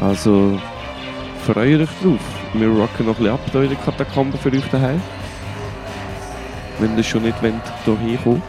Also 0.00 0.58
freut 1.44 1.80
euch 1.80 1.88
drauf. 2.02 2.20
Wir 2.54 2.68
rocken 2.68 3.06
noch 3.06 3.18
ein 3.18 3.24
bisschen 3.24 3.32
ab 3.32 3.40
hier 3.50 3.62
in 3.62 3.68
den 3.70 3.80
Katakomben 3.80 4.38
für 4.38 4.50
euch 4.50 4.68
daheim. 4.70 5.00
Wenn 6.78 6.96
ihr 6.96 7.04
schon 7.04 7.22
nicht 7.22 7.40
wollt, 7.42 7.54
hierher 7.84 8.18
kommen 8.18 8.42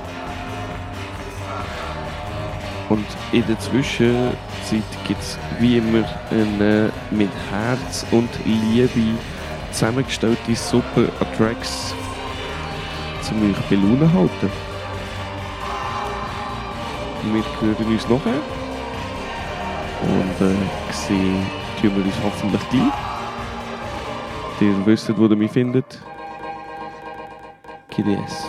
Und 2.90 3.06
in 3.32 3.46
der 3.46 3.60
Zwischenzeit 3.60 4.38
gibt 5.08 5.22
es 5.22 5.38
wie 5.60 5.78
immer 5.78 6.06
eine 6.32 6.92
mit 7.12 7.30
Herz 7.52 8.06
und 8.12 8.30
Liebe 8.46 9.18
zusammengestellte 9.72 10.56
super 10.56 11.08
Tracks 11.38 11.94
zum 13.24 13.50
euch 13.50 13.58
bei 13.70 13.76
Laune 13.76 14.12
halten. 14.14 14.52
Wir 17.32 17.44
hören 17.62 17.86
uns 17.86 18.10
nachher. 18.10 18.42
Und 20.02 20.42
äh, 20.46 20.56
sehen 20.92 21.46
tun 21.82 21.96
wir 21.96 22.04
uns 22.06 22.16
hoffentlich 22.24 22.70
gleich. 22.70 22.94
Ihr 24.60 24.86
wisst, 24.86 25.18
wo 25.18 25.26
ihr 25.28 25.36
mich 25.36 25.52
findet. 25.52 26.02
gds.fm 27.90 28.44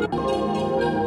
Thank 0.00 0.97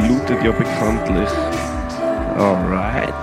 lautet 0.00 0.42
ja 0.42 0.52
bekanntlich 0.52 1.28
Alright. 2.38 3.14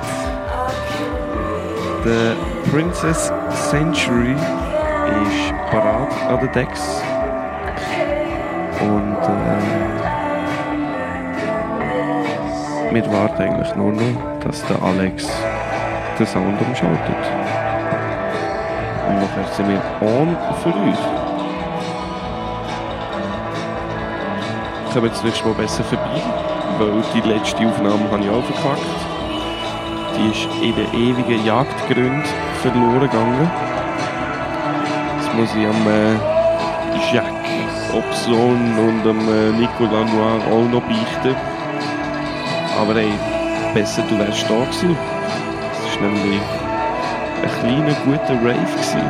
Der 2.05 2.35
Princess 2.71 3.31
Century 3.69 4.33
ist 4.33 5.53
parat 5.71 6.11
an 6.29 6.39
den 6.39 6.51
Decks. 6.51 7.01
Und 8.81 9.17
äh, 9.17 9.79
wir 12.93 13.11
warten 13.11 13.41
eigentlich 13.41 13.75
nur 13.75 13.91
noch, 13.91 14.39
dass 14.43 14.65
der 14.67 14.81
Alex 14.81 15.27
den 16.17 16.27
Sound 16.27 16.61
umschaltet. 16.61 17.17
Und 19.07 19.15
nachher 19.15 19.45
sind 19.55 19.69
wir 19.69 19.81
on 20.01 20.37
für 20.63 20.69
euch. 20.69 21.19
Kommen 24.93 25.07
jetzt 25.07 25.23
nächstes 25.23 25.45
Mal 25.45 25.53
besser 25.53 25.83
vorbei, 25.83 26.21
weil 26.79 27.03
die 27.13 27.27
letzte 27.27 27.67
Aufnahme 27.67 28.09
habe 28.09 28.23
ich 28.23 28.29
auch 28.29 28.43
verkackt. 28.43 28.81
Die 30.17 30.29
ist 30.31 30.47
in 30.61 30.75
den 30.75 30.93
ewigen 30.93 31.45
Jagdgründen 31.45 32.23
verloren 32.61 33.01
gegangen. 33.01 33.51
Das 35.17 35.33
muss 35.35 35.49
ich 35.55 35.67
am 35.67 35.87
äh, 35.87 36.15
Jacques 37.13 37.93
Obson 37.93 38.77
und 38.77 39.09
am 39.09 39.19
äh, 39.27 39.51
Nicolas 39.51 40.11
Noir 40.11 40.41
auch 40.51 40.69
noch 40.71 40.81
beichten. 40.83 41.35
Aber 42.79 42.95
ey, 42.95 43.11
besser 43.73 44.03
du 44.09 44.17
wärst 44.17 44.49
da 44.49 44.55
gewesen. 44.55 44.97
Es 45.85 46.01
war 46.01 46.07
nämlich 46.07 46.41
ein 47.43 47.59
kleiner, 47.59 47.95
guter 48.05 48.35
Rave. 48.35 48.71
Gewesen. 48.71 49.01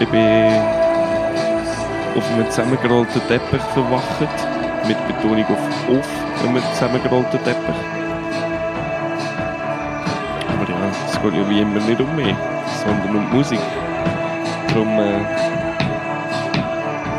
Ich 0.00 0.08
bin 0.08 0.78
auf 2.16 2.32
einem 2.32 2.50
zusammengerollten 2.50 3.20
Teppich 3.26 3.62
verwacht. 3.74 4.57
Mit 4.88 5.06
Betonung 5.06 5.44
auf 5.44 5.58
auf 5.90 6.48
einem 6.48 6.62
zusammengerollten 6.72 7.44
Teppich. 7.44 7.74
Aber 10.48 10.70
ja, 10.70 10.76
es 11.06 11.20
geht 11.20 11.34
ja 11.34 11.50
wie 11.50 11.60
immer 11.60 11.80
nicht 11.80 12.00
um 12.00 12.16
mich, 12.16 12.34
sondern 12.82 13.16
um 13.16 13.30
die 13.30 13.36
Musik. 13.36 13.60
Darum 14.68 14.98
äh, 14.98 15.20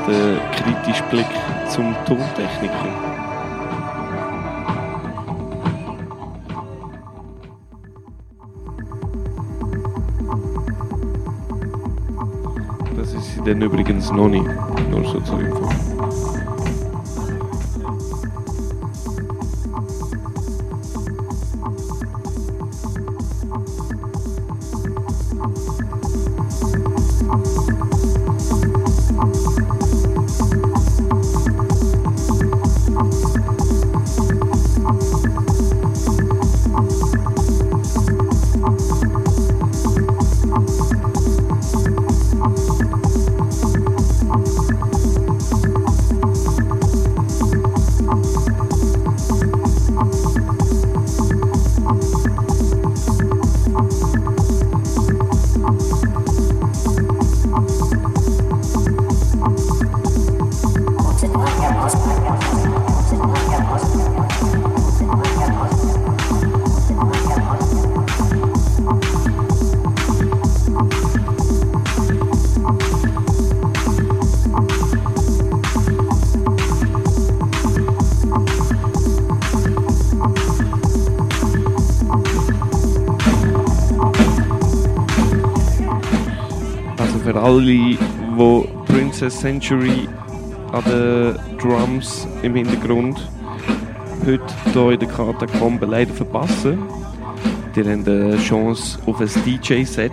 der 0.07 0.39
kritische 0.51 1.03
Blick 1.11 1.27
zum 1.69 1.93
Tontechniker. 2.05 2.73
Das 12.97 13.13
ist 13.13 13.35
sie 13.35 13.41
dann 13.43 13.61
übrigens 13.61 14.11
noch 14.11 14.27
nicht. 14.27 14.45
Nur 14.89 15.05
so 15.05 15.19
zur 15.19 15.39
Info. 15.39 15.69
Century 89.29 90.07
an 90.71 90.83
den 90.83 91.57
Drums 91.57 92.27
im 92.43 92.55
Hintergrund 92.55 93.29
heute 94.25 94.43
hier 94.73 94.91
in 94.91 94.99
der 94.99 95.09
Katakombe 95.09 95.85
leider 95.85 96.13
verpassen. 96.13 96.79
Die 97.75 97.81
haben 97.81 98.05
eine 98.05 98.37
Chance 98.37 98.99
auf 99.05 99.19
ein 99.21 99.29
DJ-Set 99.45 100.11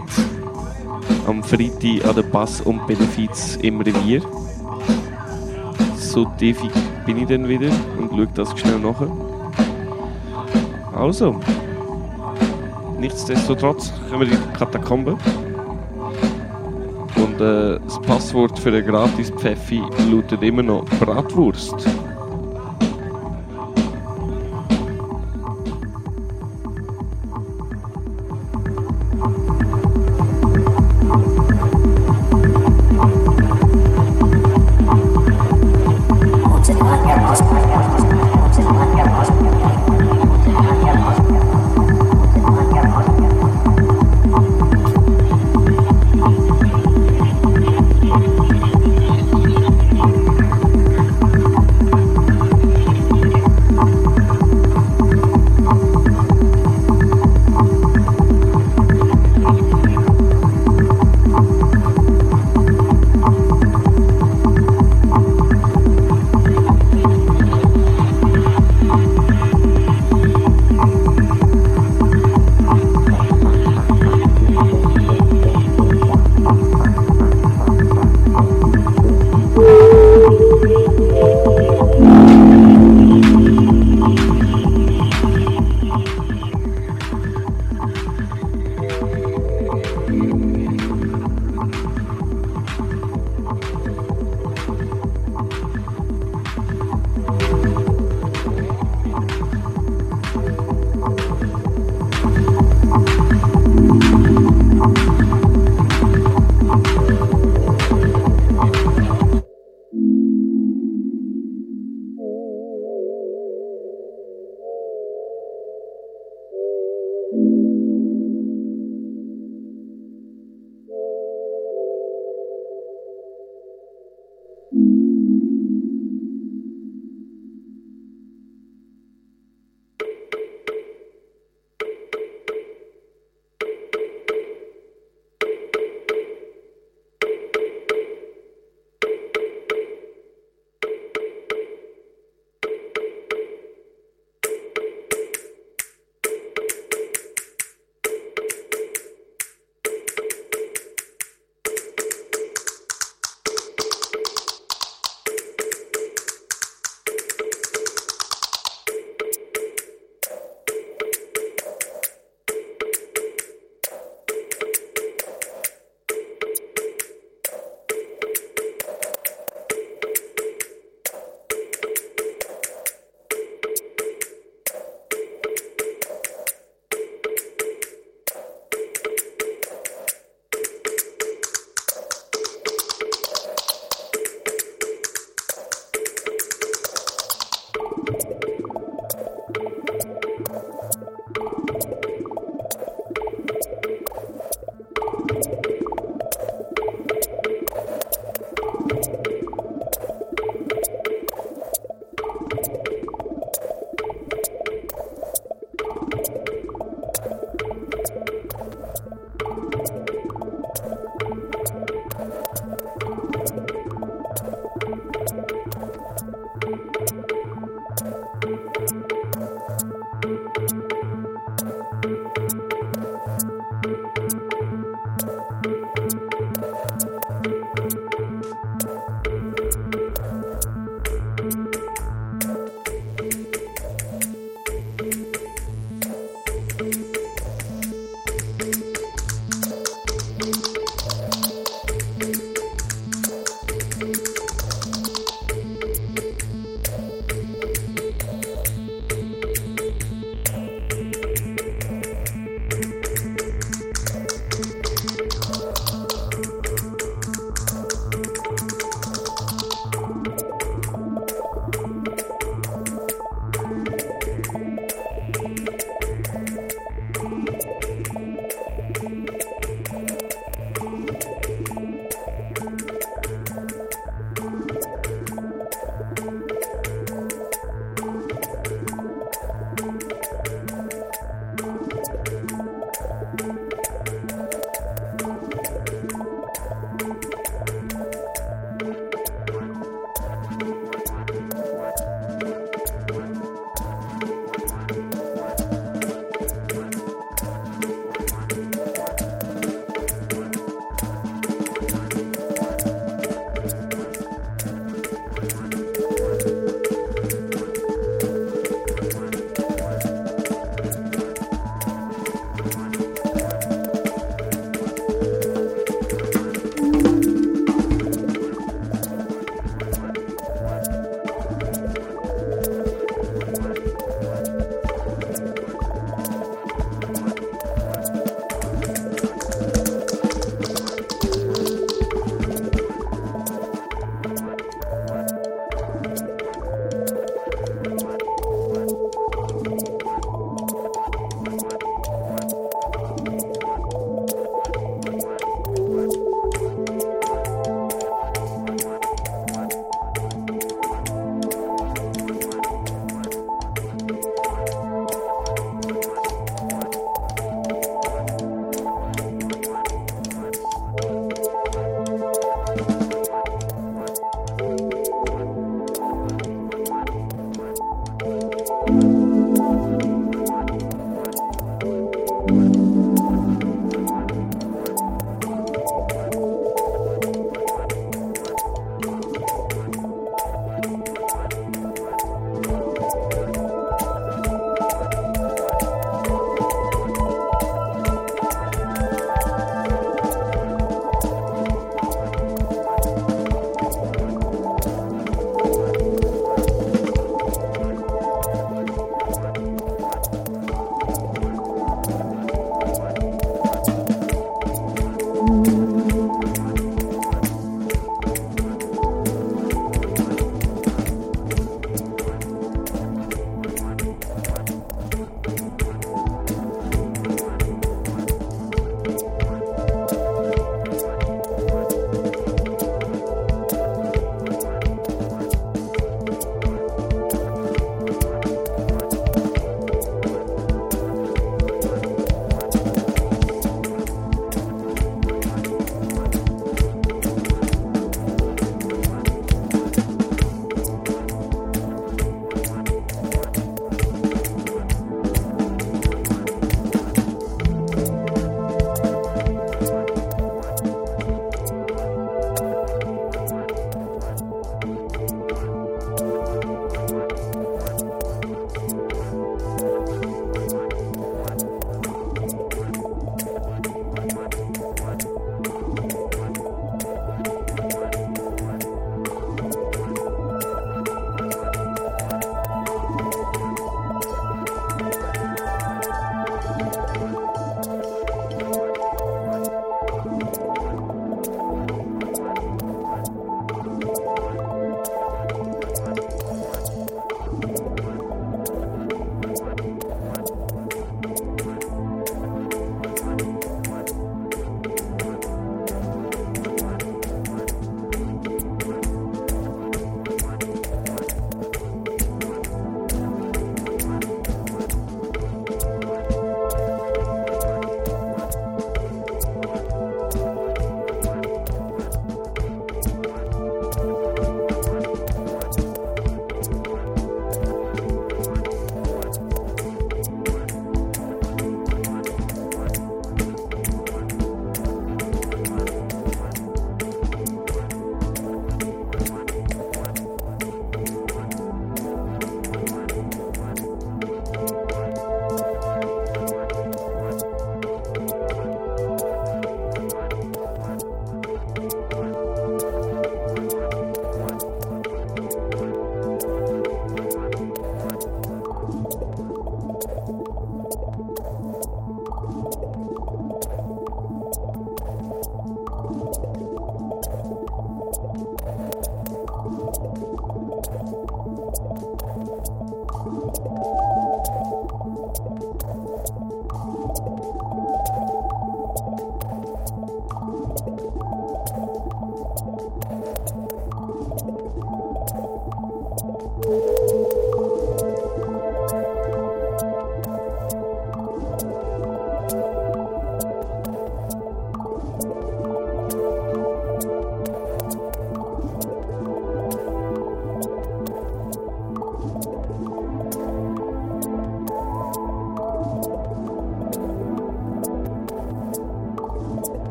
am 1.26 1.42
Freitag 1.42 2.08
an 2.08 2.14
der 2.14 2.22
Bass 2.22 2.60
und 2.60 2.86
Benefiz 2.86 3.58
im 3.62 3.80
Revier. 3.80 4.22
So 5.96 6.24
tief 6.38 6.58
bin 7.04 7.18
ich 7.18 7.26
dann 7.26 7.48
wieder 7.48 7.70
und 7.98 8.10
schaue 8.10 8.28
das 8.34 8.58
schnell 8.58 8.78
nach. 8.78 9.02
Also, 10.94 11.40
nichtsdestotrotz 12.98 13.92
kommen 14.08 14.28
wir 14.28 14.32
in 14.32 14.42
die 14.42 14.58
Katakombe. 14.58 15.18
Und 17.36 17.42
äh, 17.42 17.78
das 17.84 18.00
Passwort 18.00 18.58
für 18.58 18.74
ein 18.74 18.86
gratis 18.86 19.30
Pfeffi 19.30 19.82
lautet 20.10 20.42
immer 20.42 20.62
noch 20.62 20.84
Bratwurst. 21.00 21.86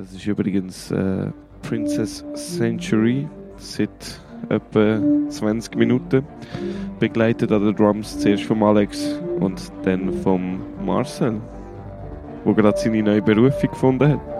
Das 0.00 0.12
ist 0.14 0.26
übrigens 0.26 0.90
äh, 0.92 1.26
Princess 1.60 2.24
Century 2.32 3.28
seit 3.58 3.90
etwa 4.48 4.98
20 5.28 5.76
Minuten. 5.76 6.24
Begleitet 6.98 7.52
an 7.52 7.66
den 7.66 7.76
Drums 7.76 8.18
zuerst 8.18 8.44
vom 8.44 8.62
Alex 8.62 9.20
und 9.40 9.60
dann 9.82 10.10
vom 10.22 10.62
Marcel, 10.82 11.38
wo 12.44 12.54
gerade 12.54 12.78
seine 12.78 13.02
neue 13.02 13.20
Berufung 13.20 13.68
gefunden 13.68 14.08
hat. 14.08 14.39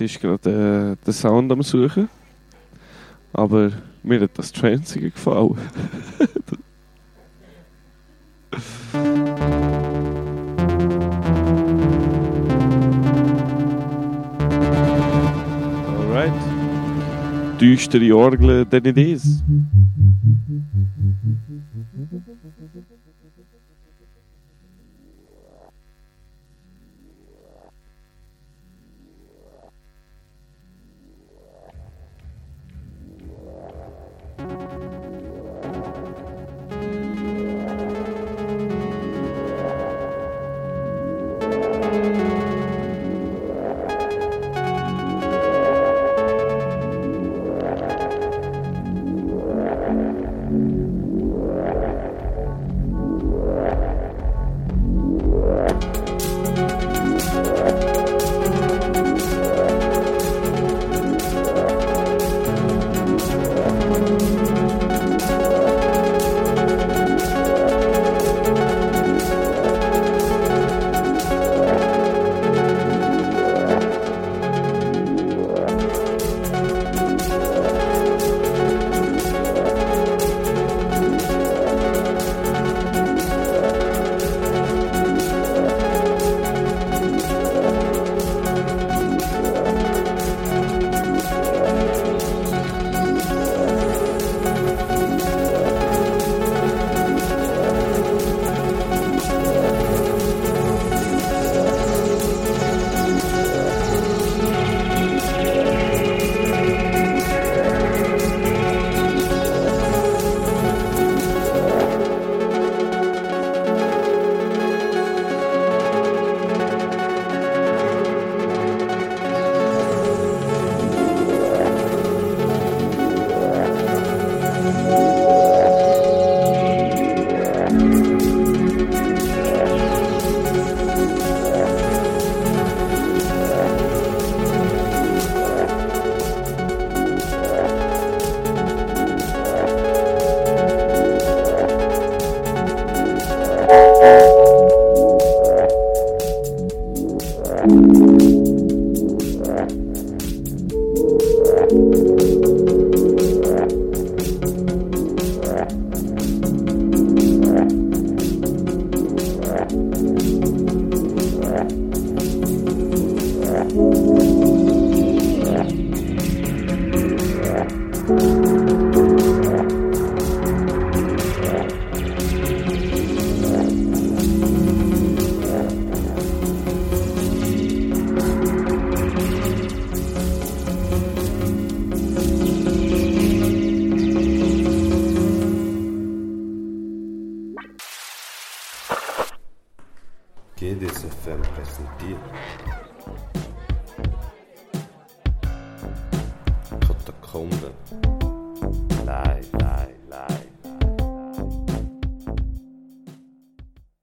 Es 0.00 0.02
ist 0.02 0.20
gerade 0.20 0.96
äh, 1.00 1.04
der 1.04 1.12
Sound 1.12 1.50
am 1.50 1.60
Suchen. 1.60 2.08
Aber 3.32 3.72
mir 4.04 4.20
hat 4.20 4.30
das 4.38 4.52
Transige 4.52 5.10
gefallen. 5.10 5.58
Alright. 15.98 16.32
Düstere 17.60 18.16
Orgel, 18.16 18.64
then 18.66 18.84
it 18.84 18.96
is. 18.96 19.42